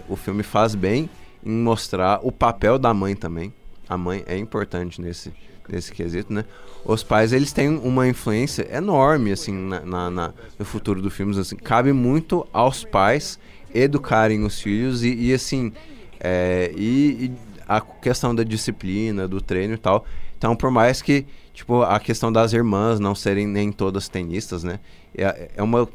o 0.09 0.17
filme 0.17 0.43
faz 0.43 0.75
bem 0.75 1.09
em 1.45 1.51
mostrar 1.51 2.21
o 2.23 2.33
papel 2.33 2.79
da 2.79 2.93
mãe 2.93 3.15
também. 3.15 3.53
A 3.89 3.97
mãe 3.97 4.23
é 4.27 4.37
importante 4.37 5.01
nesse, 5.01 5.33
nesse 5.69 5.93
quesito, 5.93 6.33
né? 6.33 6.45
Os 6.85 7.03
pais, 7.03 7.33
eles 7.33 7.53
têm 7.53 7.69
uma 7.69 8.07
influência 8.09 8.67
enorme, 8.75 9.33
assim, 9.33 9.53
na, 9.53 9.81
na- 9.81 10.11
na- 10.11 10.33
no 10.59 10.65
futuro 10.65 11.01
do 11.03 11.11
filme. 11.11 11.39
Assim, 11.39 11.57
cabe 11.57 11.93
muito 11.93 12.47
aos 12.53 12.85
pais 12.85 13.39
educarem 13.75 14.45
os 14.45 14.61
filhos 14.61 15.03
e, 15.03 15.13
e, 15.15 15.33
assim, 15.35 15.73
é, 16.21 16.73
e, 16.77 17.25
e 17.27 17.33
a 17.69 17.81
questão 17.81 18.35
da 18.35 18.43
disciplina, 18.43 19.29
do 19.29 19.41
treino 19.41 19.75
e 19.75 19.79
tal. 19.79 20.07
Então, 20.37 20.57
por 20.57 20.71
mais 20.71 21.03
que, 21.03 21.27
tipo, 21.53 21.83
a 21.83 22.01
questão 22.01 22.33
das 22.33 22.53
irmãs 22.53 22.99
não 22.99 23.15
serem 23.15 23.47
nem 23.47 23.71
todas 23.71 24.09
tenistas, 24.09 24.65
né? 24.65 24.81
É, 25.15 25.51
é, 25.57 25.63
uma, 25.63 25.87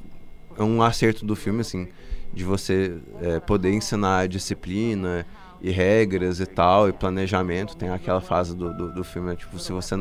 é 0.58 0.62
um 0.64 0.84
acerto 0.84 1.26
do 1.26 1.36
filme, 1.36 1.62
assim, 1.62 1.88
de 2.32 2.44
você 2.44 2.98
é, 3.22 3.40
poder 3.40 3.74
ensinar 3.74 4.28
disciplina 4.28 5.26
e 5.62 5.72
regras 5.72 6.40
e 6.40 6.46
tal, 6.46 6.90
e 6.90 6.94
planejamento. 6.94 7.76
Tem 7.76 7.90
aquela 7.90 8.22
fase 8.22 8.56
do, 8.56 8.74
do, 8.74 8.92
do 8.92 9.04
filme, 9.04 9.30
né? 9.30 9.36
tipo, 9.36 9.58
se 9.58 9.72
você, 9.72 9.96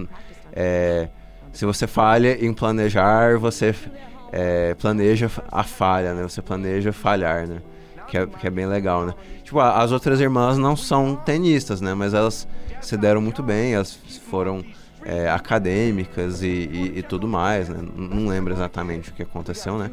é, 0.53 1.09
se 1.53 1.65
você 1.65 1.87
falha 1.87 2.45
em 2.45 2.53
planejar, 2.53 3.39
você 3.39 3.75
é, 4.33 4.75
planeja 4.75 5.31
a 5.51 5.63
falha, 5.63 6.15
né? 6.15 6.23
Você 6.25 6.43
planeja 6.43 6.93
falhar, 6.93 7.47
né? 7.47 7.63
Que 8.13 8.19
é, 8.19 8.27
que 8.27 8.47
é 8.47 8.51
bem 8.51 8.67
legal, 8.67 9.07
né? 9.07 9.15
Tipo, 9.43 9.59
as 9.61 9.91
outras 9.91 10.21
irmãs 10.21 10.59
não 10.59 10.77
são 10.77 11.17
tenistas, 11.17 11.81
né? 11.81 11.95
Mas 11.95 12.13
elas 12.13 12.47
se 12.79 12.95
deram 12.95 13.23
muito 13.23 13.43
bem, 13.43 13.73
elas 13.73 13.99
foram 14.29 14.63
é, 15.03 15.31
acadêmicas 15.31 16.43
e, 16.43 16.47
e, 16.47 16.93
e 16.99 17.03
tudo 17.03 17.27
mais, 17.27 17.71
né? 17.71 17.79
Não 17.97 18.27
lembro 18.29 18.53
exatamente 18.53 19.09
o 19.09 19.15
que 19.15 19.23
aconteceu, 19.23 19.79
né? 19.79 19.91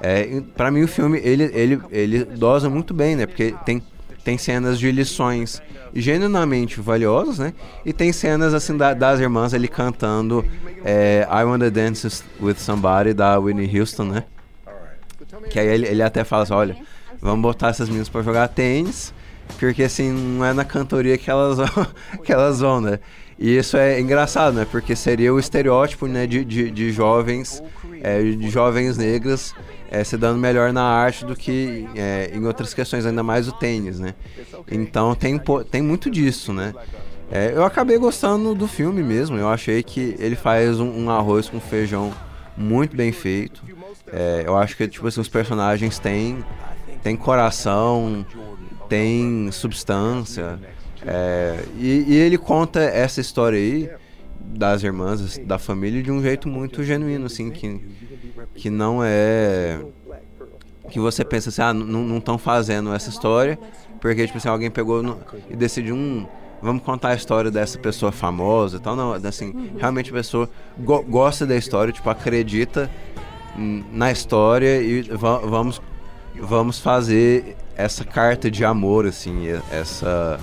É, 0.00 0.40
pra 0.56 0.70
mim 0.70 0.82
o 0.82 0.88
filme, 0.88 1.18
ele, 1.22 1.44
ele, 1.52 1.78
ele 1.90 2.24
dosa 2.24 2.70
muito 2.70 2.94
bem, 2.94 3.16
né? 3.16 3.26
Porque 3.26 3.54
tem, 3.66 3.82
tem 4.24 4.38
cenas 4.38 4.78
de 4.78 4.90
lições 4.90 5.60
genuinamente 5.94 6.80
valiosas, 6.80 7.38
né? 7.38 7.52
E 7.84 7.92
tem 7.92 8.14
cenas, 8.14 8.54
assim, 8.54 8.78
da- 8.78 8.94
das 8.94 9.20
irmãs 9.20 9.52
ali 9.52 9.68
cantando 9.68 10.42
é, 10.82 11.28
I 11.30 11.44
Wanna 11.44 11.70
Dance 11.70 12.22
With 12.40 12.54
Somebody, 12.56 13.12
da 13.12 13.38
Whitney 13.38 13.78
Houston, 13.78 14.04
né? 14.04 14.24
Que 15.50 15.60
aí 15.60 15.66
ele, 15.66 15.86
ele 15.86 16.02
até 16.02 16.24
fala 16.24 16.44
assim, 16.44 16.54
olha, 16.54 16.76
vamos 17.20 17.40
botar 17.42 17.68
essas 17.68 17.88
meninas 17.88 18.08
pra 18.08 18.22
jogar 18.22 18.48
tênis, 18.48 19.12
porque 19.58 19.82
assim, 19.82 20.12
não 20.12 20.44
é 20.44 20.52
na 20.52 20.64
cantoria 20.64 21.16
que 21.16 21.30
elas 21.30 21.56
vão, 21.56 21.86
que 22.24 22.32
elas 22.32 22.60
vão, 22.60 22.80
né? 22.80 22.98
E 23.38 23.56
isso 23.56 23.76
é 23.76 24.00
engraçado, 24.00 24.54
né? 24.54 24.66
Porque 24.68 24.96
seria 24.96 25.32
o 25.32 25.38
estereótipo, 25.38 26.06
né, 26.06 26.26
de, 26.26 26.44
de, 26.44 26.70
de 26.70 26.90
jovens, 26.90 27.62
é, 28.02 28.20
de 28.20 28.50
jovens 28.50 28.96
negras 28.98 29.54
é, 29.90 30.04
se 30.04 30.16
dando 30.16 30.38
melhor 30.38 30.72
na 30.72 30.82
arte 30.82 31.24
do 31.24 31.34
que 31.34 31.88
é, 31.94 32.30
em 32.32 32.44
outras 32.46 32.74
questões, 32.74 33.06
ainda 33.06 33.22
mais 33.22 33.48
o 33.48 33.52
tênis, 33.52 33.98
né? 33.98 34.14
Então 34.70 35.14
tem, 35.14 35.40
tem 35.70 35.82
muito 35.82 36.10
disso, 36.10 36.52
né? 36.52 36.74
É, 37.30 37.52
eu 37.54 37.64
acabei 37.64 37.98
gostando 37.98 38.54
do 38.54 38.66
filme 38.66 39.02
mesmo, 39.02 39.36
eu 39.36 39.48
achei 39.48 39.82
que 39.82 40.16
ele 40.18 40.36
faz 40.36 40.80
um, 40.80 41.04
um 41.04 41.10
arroz 41.10 41.48
com 41.48 41.60
feijão 41.60 42.12
muito 42.56 42.96
bem 42.96 43.12
feito. 43.12 43.62
É, 44.10 44.44
eu 44.46 44.56
acho 44.56 44.76
que 44.76 44.86
tipo 44.88 45.06
assim, 45.06 45.20
os 45.20 45.28
personagens 45.28 45.98
têm, 45.98 46.44
têm 47.02 47.16
coração, 47.16 48.24
têm 48.88 49.50
substância. 49.52 50.58
é, 51.06 51.64
e, 51.78 52.04
e 52.08 52.14
ele 52.16 52.36
conta 52.38 52.80
essa 52.80 53.20
história 53.20 53.58
aí 53.58 53.90
das 54.40 54.82
irmãs, 54.82 55.38
da 55.38 55.58
família, 55.58 56.02
de 56.02 56.10
um 56.10 56.22
jeito 56.22 56.48
muito 56.48 56.82
genuíno, 56.82 57.26
assim, 57.26 57.50
que, 57.50 57.80
que 58.54 58.70
não 58.70 59.00
é. 59.02 59.78
Que 60.90 60.98
você 60.98 61.22
pensa 61.24 61.50
assim, 61.50 61.60
ah, 61.60 61.74
não 61.74 62.16
estão 62.16 62.38
fazendo 62.38 62.94
essa 62.94 63.10
história, 63.10 63.58
porque 64.00 64.24
tipo 64.26 64.38
assim, 64.38 64.48
alguém 64.48 64.70
pegou 64.70 65.02
no- 65.02 65.18
e 65.50 65.54
decidiu 65.56 65.94
um. 65.94 66.26
Vamos 66.62 66.82
contar 66.82 67.10
a 67.10 67.14
história 67.14 67.50
dessa 67.50 67.78
pessoa 67.78 68.10
famosa 68.10 68.78
e 68.78 68.80
tal. 68.80 68.96
Não, 68.96 69.12
assim, 69.12 69.70
realmente 69.76 70.10
a 70.10 70.14
pessoa 70.14 70.48
go- 70.78 71.02
gosta 71.02 71.46
da 71.46 71.54
história, 71.56 71.92
tipo, 71.92 72.08
acredita 72.10 72.90
na 73.92 74.10
história 74.10 74.80
e 74.80 75.02
va- 75.02 75.38
vamos 75.38 75.80
vamos 76.40 76.78
fazer 76.78 77.56
essa 77.76 78.04
carta 78.04 78.50
de 78.50 78.64
amor 78.64 79.06
assim 79.06 79.48
essa 79.70 80.38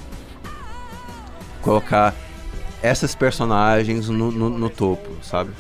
colocar 1.62 2.14
essas 2.82 3.16
personagens 3.16 4.10
no, 4.10 4.32
no, 4.32 4.50
no 4.50 4.70
topo 4.70 5.10
sabe 5.22 5.52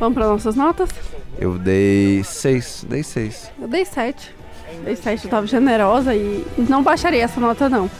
Vamos 0.00 0.14
para 0.14 0.26
nossas 0.26 0.56
notas? 0.56 0.90
eu 1.38 1.56
dei 1.58 2.22
seis 2.24 2.84
dei 2.88 3.02
seis 3.02 3.50
Eu 3.60 3.68
dei 3.68 3.84
7. 3.84 4.42
Dei 4.84 4.96
7, 4.96 5.24
eu 5.24 5.30
tava 5.30 5.46
generosa 5.46 6.14
e 6.14 6.44
não 6.56 6.82
baixaria 6.82 7.22
essa 7.22 7.38
nota 7.38 7.68
não. 7.68 7.90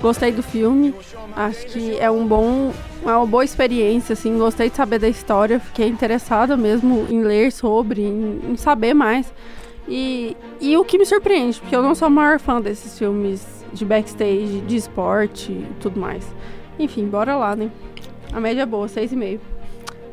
Gostei 0.00 0.32
do 0.32 0.42
filme, 0.42 0.92
acho 1.36 1.66
que 1.66 1.96
é 1.98 2.10
um 2.10 2.26
bom, 2.26 2.72
é 3.04 3.12
uma 3.12 3.26
boa 3.26 3.44
experiência, 3.44 4.14
assim, 4.14 4.36
gostei 4.36 4.68
de 4.68 4.76
saber 4.76 4.98
da 4.98 5.08
história, 5.08 5.60
fiquei 5.60 5.86
interessada 5.86 6.56
mesmo 6.56 7.06
em 7.08 7.22
ler 7.22 7.52
sobre, 7.52 8.02
em, 8.02 8.40
em 8.50 8.56
saber 8.56 8.94
mais. 8.94 9.32
E, 9.88 10.36
e 10.60 10.76
o 10.76 10.84
que 10.84 10.98
me 10.98 11.04
surpreende, 11.04 11.60
porque 11.60 11.74
eu 11.74 11.82
não 11.82 11.94
sou 11.94 12.06
a 12.06 12.10
maior 12.10 12.38
fã 12.38 12.60
desses 12.60 12.98
filmes 12.98 13.64
de 13.72 13.84
backstage, 13.84 14.60
de 14.60 14.76
esporte 14.76 15.52
e 15.52 15.66
tudo 15.80 15.98
mais. 15.98 16.24
Enfim, 16.78 17.06
bora 17.06 17.36
lá, 17.36 17.56
né? 17.56 17.70
A 18.32 18.40
média 18.40 18.62
é 18.62 18.66
boa, 18.66 18.86
6,5. 18.86 19.40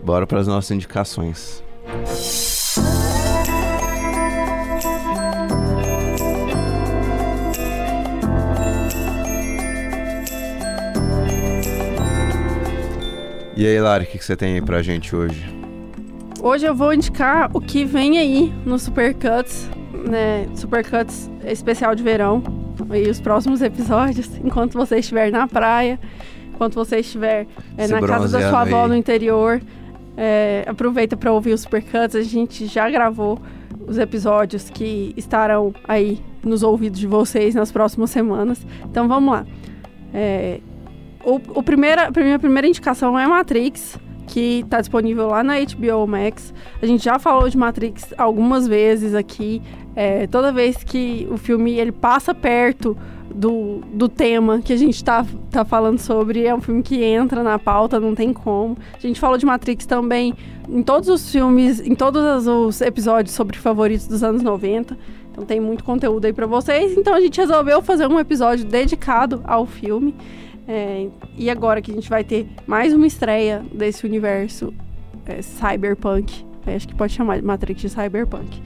bora 0.04 0.26
para 0.28 0.40
as 0.40 0.48
nossas 0.48 0.72
indicações 0.72 1.64
e 13.56 13.68
aí 13.68 13.80
Lari 13.80 14.06
o 14.06 14.08
que, 14.08 14.24
você 14.24 14.36
tem 14.36 14.56
aí 14.56 14.62
pra 14.62 14.82
gente 14.82 15.16
hoje 15.16 15.59
Hoje 16.42 16.66
eu 16.66 16.74
vou 16.74 16.94
indicar 16.94 17.50
o 17.54 17.60
que 17.60 17.84
vem 17.84 18.18
aí 18.18 18.54
no 18.66 18.80
Supercuts, 18.80 19.70
né? 20.10 20.48
Supercuts 20.56 21.30
especial 21.46 21.94
de 21.94 22.02
verão. 22.02 22.42
E 22.94 23.10
os 23.10 23.20
próximos 23.20 23.62
episódios, 23.62 24.30
enquanto 24.44 24.74
você 24.74 25.00
estiver 25.00 25.32
na 25.32 25.48
praia, 25.48 26.00
enquanto 26.54 26.76
você 26.76 27.00
estiver 27.00 27.46
é, 27.78 27.88
na 27.88 28.02
casa 28.02 28.30
da 28.30 28.50
sua 28.50 28.62
avó 28.62 28.84
aí. 28.84 28.90
no 28.90 28.96
interior, 28.96 29.62
é, 30.16 30.64
aproveita 30.66 31.18
para 31.18 31.30
ouvir 31.32 31.52
os 31.52 31.62
Supercuts. 31.62 32.16
A 32.16 32.22
gente 32.22 32.68
já 32.68 32.90
gravou 32.90 33.38
os 33.86 33.98
episódios 33.98 34.70
que 34.70 35.14
estarão 35.18 35.74
aí 35.86 36.22
nos 36.42 36.64
ouvidos 36.64 37.02
de 37.02 37.08
vocês 37.08 37.54
nas 37.54 37.70
próximas 37.70 38.12
semanas. 38.12 38.66
Então 38.86 39.10
vamos 39.10 39.34
lá. 39.34 39.46
É, 40.14 40.62
o, 41.22 41.36
o 41.60 41.62
primeira, 41.62 42.08
a 42.08 42.24
minha 42.24 42.40
primeira 42.40 42.66
indicação 42.66 43.20
é 43.20 43.28
Matrix, 43.28 44.00
que 44.30 44.60
está 44.60 44.80
disponível 44.80 45.28
lá 45.28 45.44
na 45.44 45.56
HBO 45.60 46.06
Max. 46.08 46.54
A 46.80 46.86
gente 46.86 47.04
já 47.04 47.18
falou 47.18 47.50
de 47.50 47.58
Matrix 47.58 48.14
algumas 48.16 48.68
vezes 48.68 49.16
aqui. 49.16 49.62
É, 49.96 50.28
toda 50.28 50.52
vez 50.52 50.84
que 50.84 51.28
o 51.32 51.38
filme 51.38 51.74
ele 51.80 51.92
passa 51.92 52.34
perto 52.34 52.96
do, 53.34 53.82
do 53.92 54.08
tema 54.08 54.62
que 54.62 54.72
a 54.72 54.78
gente 54.78 55.04
tá, 55.04 55.26
tá 55.50 55.66
falando 55.66 56.00
sobre, 56.00 56.46
é 56.46 56.54
um 56.54 56.62
filme 56.62 56.84
que 56.84 57.04
entra 57.04 57.42
na 57.42 57.58
pauta, 57.58 58.00
não 58.00 58.14
tem 58.14 58.32
como. 58.32 58.78
A 58.96 59.00
gente 59.00 59.20
falou 59.20 59.38
de 59.38 59.46
Matrix 59.46 59.88
também 59.88 60.36
em 60.68 60.84
todos 60.84 61.10
os 61.10 61.32
filmes, 61.32 61.80
em 61.80 61.96
todos 61.96 62.46
os 62.46 62.82
episódios 62.82 63.34
sobre 63.34 63.58
favoritos 63.58 64.08
dos 64.08 64.24
anos 64.24 64.44
90. 64.44 64.96
Então 65.32 65.44
tem 65.44 65.60
muito 65.60 65.84
conteúdo 65.84 66.26
aí 66.26 66.34
pra 66.34 66.46
vocês. 66.46 66.96
Então 66.96 67.16
a 67.16 67.20
gente 67.20 67.40
resolveu 67.40 67.82
fazer 67.82 68.08
um 68.08 68.20
episódio 68.20 68.64
dedicado 68.64 69.42
ao 69.44 69.66
filme. 69.66 70.14
É, 70.72 71.08
e 71.36 71.50
agora 71.50 71.82
que 71.82 71.90
a 71.90 71.94
gente 71.96 72.08
vai 72.08 72.24
ter 72.24 72.48
mais 72.68 72.94
uma 72.94 73.08
estreia 73.08 73.66
desse 73.74 74.06
universo 74.06 74.72
é, 75.26 75.42
cyberpunk. 75.42 76.46
É, 76.68 76.76
acho 76.76 76.88
que 76.88 76.94
pode 76.94 77.12
chamar 77.12 77.38
de 77.38 77.44
Matrix 77.44 77.82
de 77.82 77.90
cyberpunk. 77.90 78.62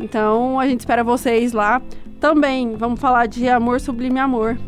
Então 0.00 0.58
a 0.58 0.66
gente 0.66 0.80
espera 0.80 1.04
vocês 1.04 1.52
lá. 1.52 1.80
Também 2.18 2.74
vamos 2.74 2.98
falar 2.98 3.26
de 3.26 3.48
Amor 3.48 3.80
Sublime 3.80 4.18
Amor. 4.18 4.58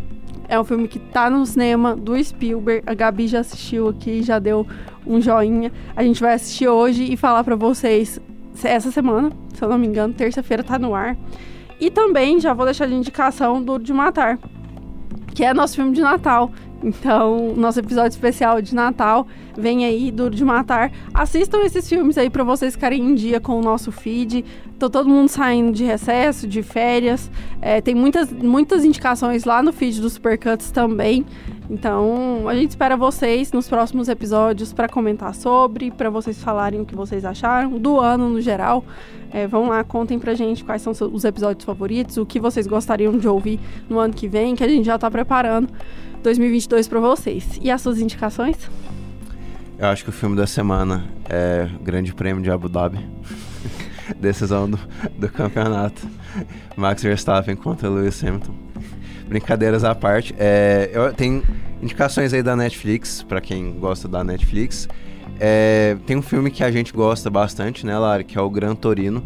É 0.48 0.60
um 0.60 0.62
filme 0.62 0.86
que 0.86 1.00
tá 1.00 1.28
no 1.28 1.44
cinema 1.44 1.96
do 1.96 2.22
Spielberg. 2.22 2.84
A 2.86 2.94
Gabi 2.94 3.26
já 3.26 3.40
assistiu 3.40 3.88
aqui, 3.88 4.22
já 4.22 4.38
deu 4.38 4.64
um 5.04 5.20
joinha. 5.20 5.72
A 5.96 6.04
gente 6.04 6.20
vai 6.20 6.34
assistir 6.34 6.68
hoje 6.68 7.12
e 7.12 7.16
falar 7.16 7.42
para 7.42 7.56
vocês 7.56 8.20
essa 8.62 8.92
semana, 8.92 9.32
se 9.52 9.64
eu 9.64 9.68
não 9.68 9.78
me 9.78 9.88
engano, 9.88 10.14
terça-feira 10.14 10.62
tá 10.62 10.78
no 10.78 10.94
ar. 10.94 11.16
E 11.80 11.90
também 11.90 12.38
já 12.38 12.54
vou 12.54 12.64
deixar 12.66 12.86
de 12.86 12.94
indicação 12.94 13.60
Duro 13.60 13.82
de 13.82 13.92
Matar, 13.92 14.38
que 15.34 15.44
é 15.44 15.52
nosso 15.54 15.76
filme 15.76 15.92
de 15.92 16.00
Natal. 16.00 16.50
Então, 16.82 17.54
nosso 17.56 17.78
episódio 17.78 18.10
especial 18.10 18.60
de 18.60 18.74
Natal 18.74 19.26
vem 19.56 19.84
aí, 19.84 20.10
Duro 20.10 20.34
de 20.34 20.44
Matar. 20.44 20.90
Assistam 21.14 21.60
esses 21.62 21.88
filmes 21.88 22.18
aí 22.18 22.28
para 22.28 22.42
vocês 22.42 22.74
ficarem 22.74 23.00
em 23.00 23.14
dia 23.14 23.40
com 23.40 23.58
o 23.58 23.62
nosso 23.62 23.92
feed. 23.92 24.44
Tô 24.78 24.90
todo 24.90 25.08
mundo 25.08 25.28
saindo 25.28 25.70
de 25.70 25.84
recesso, 25.84 26.46
de 26.46 26.60
férias. 26.62 27.30
É, 27.60 27.80
tem 27.80 27.94
muitas, 27.94 28.32
muitas 28.32 28.84
indicações 28.84 29.44
lá 29.44 29.62
no 29.62 29.72
feed 29.72 30.00
do 30.00 30.10
Supercuts 30.10 30.72
também. 30.72 31.24
Então, 31.72 32.46
a 32.50 32.54
gente 32.54 32.68
espera 32.68 32.98
vocês 32.98 33.50
nos 33.50 33.66
próximos 33.66 34.06
episódios 34.06 34.74
para 34.74 34.90
comentar 34.90 35.34
sobre, 35.34 35.90
para 35.90 36.10
vocês 36.10 36.38
falarem 36.38 36.78
o 36.82 36.84
que 36.84 36.94
vocês 36.94 37.24
acharam 37.24 37.78
do 37.78 37.98
ano 37.98 38.28
no 38.28 38.42
geral. 38.42 38.84
É, 39.30 39.46
vão 39.46 39.70
lá, 39.70 39.82
contem 39.82 40.18
pra 40.18 40.34
gente 40.34 40.62
quais 40.62 40.82
são 40.82 40.92
os 40.92 41.24
episódios 41.24 41.64
favoritos, 41.64 42.18
o 42.18 42.26
que 42.26 42.38
vocês 42.38 42.66
gostariam 42.66 43.16
de 43.16 43.26
ouvir 43.26 43.58
no 43.88 43.98
ano 43.98 44.12
que 44.12 44.28
vem, 44.28 44.54
que 44.54 44.62
a 44.62 44.68
gente 44.68 44.84
já 44.84 44.98
tá 44.98 45.10
preparando 45.10 45.70
2022 46.22 46.86
para 46.88 47.00
vocês. 47.00 47.58
E 47.62 47.70
as 47.70 47.80
suas 47.80 47.98
indicações? 47.98 48.58
Eu 49.78 49.86
acho 49.86 50.04
que 50.04 50.10
o 50.10 50.12
filme 50.12 50.36
da 50.36 50.46
semana 50.46 51.06
é 51.26 51.70
Grande 51.82 52.12
Prêmio 52.12 52.42
de 52.42 52.50
Abu 52.50 52.68
Dhabi. 52.68 52.98
Decisão 54.20 54.68
do, 54.68 54.78
do 55.18 55.28
campeonato. 55.30 56.06
Max 56.76 57.02
Verstappen 57.02 57.56
contra 57.56 57.88
Lewis 57.88 58.22
Hamilton. 58.22 58.52
Brincadeiras 59.32 59.82
à 59.82 59.94
parte, 59.94 60.34
é, 60.38 60.90
eu 60.92 61.10
tenho 61.14 61.42
indicações 61.80 62.34
aí 62.34 62.42
da 62.42 62.54
Netflix, 62.54 63.22
para 63.22 63.40
quem 63.40 63.72
gosta 63.72 64.06
da 64.06 64.22
Netflix. 64.22 64.86
É, 65.40 65.96
tem 66.06 66.18
um 66.18 66.22
filme 66.22 66.50
que 66.50 66.62
a 66.62 66.70
gente 66.70 66.92
gosta 66.92 67.30
bastante, 67.30 67.86
né, 67.86 67.96
Lara? 67.96 68.22
Que 68.22 68.36
é 68.36 68.40
o 68.42 68.50
Gran 68.50 68.74
Torino, 68.74 69.24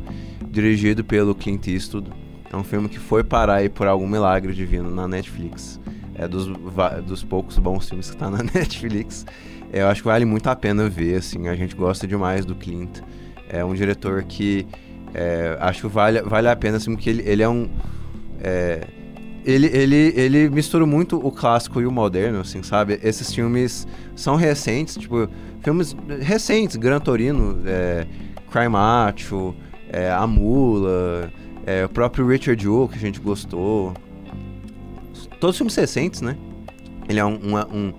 dirigido 0.49 1.03
pelo 1.03 1.35
Clint 1.35 1.67
Eastwood. 1.67 2.09
É 2.53 2.57
um 2.57 2.63
filme 2.63 2.89
que 2.89 3.01
foi 3.01 3.25
parar 3.25 3.57
aí 3.57 3.69
por 3.69 3.89
algum 3.89 4.07
milagre 4.07 4.55
divino 4.55 4.95
na 4.95 5.09
Netflix. 5.09 5.81
É 6.15 6.29
dos, 6.29 6.47
dos 7.05 7.25
poucos 7.25 7.59
bons 7.59 7.89
filmes 7.89 8.09
que 8.09 8.17
tá 8.17 8.31
na 8.31 8.45
Netflix. 8.55 9.27
É, 9.73 9.83
eu 9.83 9.89
acho 9.89 10.03
que 10.03 10.09
vale 10.09 10.25
muito 10.25 10.47
a 10.47 10.55
pena 10.55 10.89
ver, 10.89 11.17
assim. 11.17 11.49
A 11.49 11.57
gente 11.57 11.75
gosta 11.75 12.07
demais 12.07 12.45
do 12.45 12.55
Clint. 12.55 13.01
É 13.49 13.65
um 13.65 13.75
diretor 13.75 14.23
que 14.23 14.69
é, 15.13 15.57
acho 15.61 15.83
que 15.83 15.89
vale, 15.89 16.23
vale 16.23 16.49
a 16.49 16.55
pena, 16.55 16.77
assim, 16.77 16.95
porque 16.95 17.11
ele, 17.11 17.23
ele 17.27 17.43
é 17.43 17.49
um... 17.49 17.69
É, 18.41 18.87
ele, 19.47 19.69
ele, 19.69 20.13
ele 20.17 20.51
mistura 20.51 20.85
muito 20.85 21.25
o 21.25 21.31
clássico 21.31 21.81
e 21.81 21.87
o 21.87 21.93
moderno, 21.93 22.41
assim, 22.41 22.65
sabe? 22.65 22.99
Esses 23.01 23.33
filmes 23.33 23.87
são 24.17 24.35
recentes, 24.35 24.97
tipo, 24.97 25.29
filmes 25.63 25.97
recentes, 26.21 26.75
Gran 26.75 26.99
Torino, 26.99 27.63
é, 27.65 28.07
Cry 28.51 28.69
Macho, 28.69 29.55
é, 29.89 30.11
A 30.11 30.27
Mula, 30.27 31.33
é, 31.65 31.85
o 31.85 31.89
próprio 31.89 32.27
Richard 32.27 32.61
Jewell, 32.61 32.89
que 32.89 32.97
a 32.97 33.01
gente 33.01 33.21
gostou. 33.21 33.95
Todos 35.39 35.57
filmes 35.57 35.77
recentes, 35.77 36.21
né? 36.21 36.37
Ele 37.09 37.21
é 37.21 37.25
um, 37.25 37.39
um, 37.73 37.95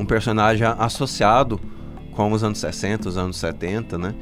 um 0.00 0.04
personagem 0.04 0.66
associado 0.78 1.58
com 2.12 2.30
os 2.30 2.44
anos 2.44 2.58
60, 2.58 3.08
os 3.08 3.16
anos 3.16 3.38
70, 3.38 3.96
né? 3.96 4.14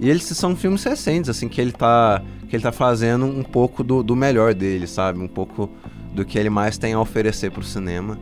E 0.00 0.10
eles 0.10 0.24
são 0.24 0.56
filmes 0.56 0.82
recentes, 0.82 1.30
assim, 1.30 1.48
que 1.48 1.60
ele 1.60 1.70
tá, 1.70 2.20
que 2.48 2.56
ele 2.56 2.62
tá 2.64 2.72
fazendo 2.72 3.24
um 3.24 3.44
pouco 3.44 3.84
do, 3.84 4.02
do 4.02 4.16
melhor 4.16 4.52
dele, 4.52 4.88
sabe? 4.88 5.20
Um 5.20 5.28
pouco 5.28 5.70
do 6.14 6.24
que 6.24 6.38
ele 6.38 6.50
mais 6.50 6.78
tem 6.78 6.94
a 6.94 7.00
oferecer 7.00 7.50
para 7.50 7.60
o 7.60 7.64
cinema. 7.64 8.18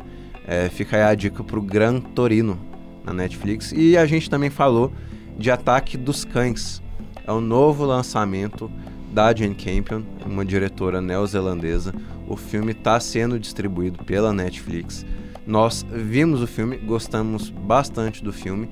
É, 0.46 0.68
fica 0.68 0.96
aí 0.96 1.02
a 1.02 1.14
dica 1.14 1.44
para 1.44 1.58
o 1.58 1.62
Gran 1.62 2.00
Torino 2.00 2.58
na 3.04 3.12
Netflix. 3.12 3.72
E 3.72 3.96
a 3.96 4.06
gente 4.06 4.28
também 4.28 4.50
falou 4.50 4.92
de 5.38 5.50
Ataque 5.50 5.96
dos 5.96 6.24
Cães. 6.24 6.82
É 7.26 7.30
o 7.30 7.40
novo 7.40 7.84
lançamento 7.84 8.70
da 9.12 9.34
Jane 9.34 9.54
Campion, 9.54 10.02
uma 10.26 10.44
diretora 10.44 11.00
neozelandesa. 11.00 11.94
O 12.26 12.36
filme 12.36 12.72
está 12.72 12.98
sendo 12.98 13.38
distribuído 13.38 14.02
pela 14.04 14.32
Netflix. 14.32 15.04
Nós 15.46 15.84
vimos 15.90 16.40
o 16.40 16.46
filme, 16.46 16.76
gostamos 16.78 17.50
bastante 17.50 18.22
do 18.24 18.32
filme 18.32 18.68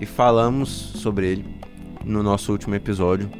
e 0.00 0.06
falamos 0.06 0.68
sobre 0.68 1.26
ele 1.28 1.44
no 2.04 2.22
nosso 2.22 2.50
último 2.50 2.74
episódio, 2.74 3.30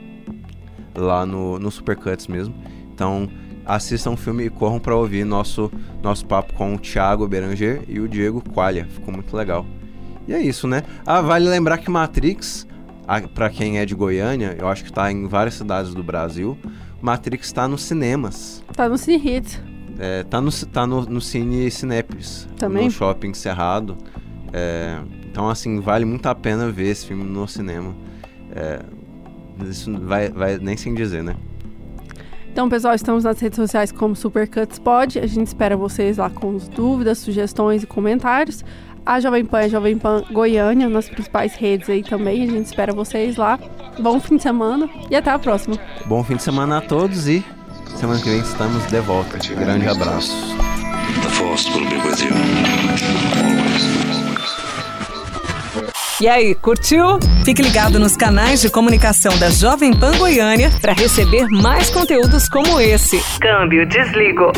lá 0.94 1.26
no, 1.26 1.58
no 1.58 1.70
Supercuts 1.70 2.26
mesmo. 2.26 2.54
Então, 2.92 3.28
assistam 3.64 4.12
o 4.12 4.16
filme 4.16 4.44
e 4.44 4.50
corram 4.50 4.78
para 4.78 4.94
ouvir 4.94 5.24
nosso, 5.24 5.70
nosso 6.02 6.26
papo 6.26 6.54
com 6.54 6.74
o 6.74 6.78
Thiago 6.78 7.26
Beranger 7.26 7.82
e 7.88 8.00
o 8.00 8.08
Diego 8.08 8.42
Qualia. 8.42 8.86
Ficou 8.86 9.12
muito 9.12 9.36
legal. 9.36 9.66
E 10.26 10.32
é 10.32 10.40
isso, 10.40 10.66
né? 10.66 10.82
Ah, 11.06 11.20
vale 11.20 11.48
lembrar 11.48 11.78
que 11.78 11.90
Matrix, 11.90 12.66
para 13.34 13.50
quem 13.50 13.78
é 13.78 13.84
de 13.84 13.94
Goiânia, 13.94 14.56
eu 14.58 14.68
acho 14.68 14.84
que 14.84 14.92
tá 14.92 15.10
em 15.10 15.26
várias 15.26 15.54
cidades 15.54 15.94
do 15.94 16.02
Brasil, 16.02 16.58
Matrix 17.00 17.52
tá 17.52 17.68
nos 17.68 17.82
cinemas. 17.82 18.62
Tá 18.74 18.88
no 18.88 18.96
Cine 18.96 19.16
Hits. 19.16 19.60
É, 19.98 20.22
tá 20.24 20.40
no, 20.40 20.50
tá 20.50 20.86
no, 20.86 21.02
no 21.02 21.20
Cine 21.20 21.70
Cinépolis. 21.70 22.48
Também? 22.56 22.86
No 22.86 22.90
Shopping 22.90 23.34
Cerrado. 23.34 23.96
É, 24.52 25.00
então, 25.26 25.48
assim, 25.48 25.80
vale 25.80 26.04
muito 26.04 26.26
a 26.26 26.34
pena 26.34 26.70
ver 26.70 26.88
esse 26.88 27.06
filme 27.06 27.24
no 27.24 27.46
cinema. 27.46 27.94
É, 28.54 28.80
isso 29.68 29.92
vai, 30.00 30.30
vai 30.30 30.58
nem 30.58 30.76
sem 30.76 30.94
dizer, 30.94 31.22
né? 31.22 31.36
Então, 32.54 32.68
pessoal, 32.68 32.94
estamos 32.94 33.24
nas 33.24 33.40
redes 33.40 33.56
sociais 33.56 33.90
como 33.90 34.14
Supercuts 34.14 34.78
Pod. 34.78 35.18
A 35.18 35.26
gente 35.26 35.48
espera 35.48 35.76
vocês 35.76 36.18
lá 36.18 36.30
com 36.30 36.56
dúvidas, 36.56 37.18
sugestões 37.18 37.82
e 37.82 37.86
comentários. 37.86 38.64
A 39.04 39.18
Jovem 39.18 39.44
Pan 39.44 39.58
é 39.62 39.68
Jovem 39.68 39.98
Pan 39.98 40.22
Goiânia, 40.30 40.88
nas 40.88 41.08
principais 41.08 41.56
redes 41.56 41.90
aí 41.90 42.04
também. 42.04 42.44
A 42.44 42.46
gente 42.46 42.66
espera 42.66 42.92
vocês 42.92 43.36
lá. 43.36 43.58
Bom 43.98 44.20
fim 44.20 44.36
de 44.36 44.44
semana 44.44 44.88
e 45.10 45.16
até 45.16 45.32
a 45.32 45.38
próxima. 45.38 45.76
Bom 46.06 46.22
fim 46.22 46.36
de 46.36 46.44
semana 46.44 46.78
a 46.78 46.80
todos 46.80 47.26
e 47.26 47.44
semana 47.96 48.20
que 48.20 48.30
vem 48.30 48.38
estamos 48.38 48.86
de 48.86 49.00
volta. 49.00 49.36
Grande 49.56 49.88
abraço. 49.88 50.32
E 56.20 56.28
aí, 56.28 56.54
curtiu? 56.54 57.18
Fique 57.44 57.60
ligado 57.60 57.98
nos 57.98 58.16
canais 58.16 58.60
de 58.60 58.70
comunicação 58.70 59.36
da 59.36 59.50
Jovem 59.50 59.92
Pan 59.92 60.16
Goiânia 60.16 60.70
para 60.80 60.92
receber 60.92 61.48
mais 61.48 61.90
conteúdos 61.90 62.48
como 62.48 62.80
esse. 62.80 63.20
Câmbio, 63.40 63.84
desligo. 63.84 64.52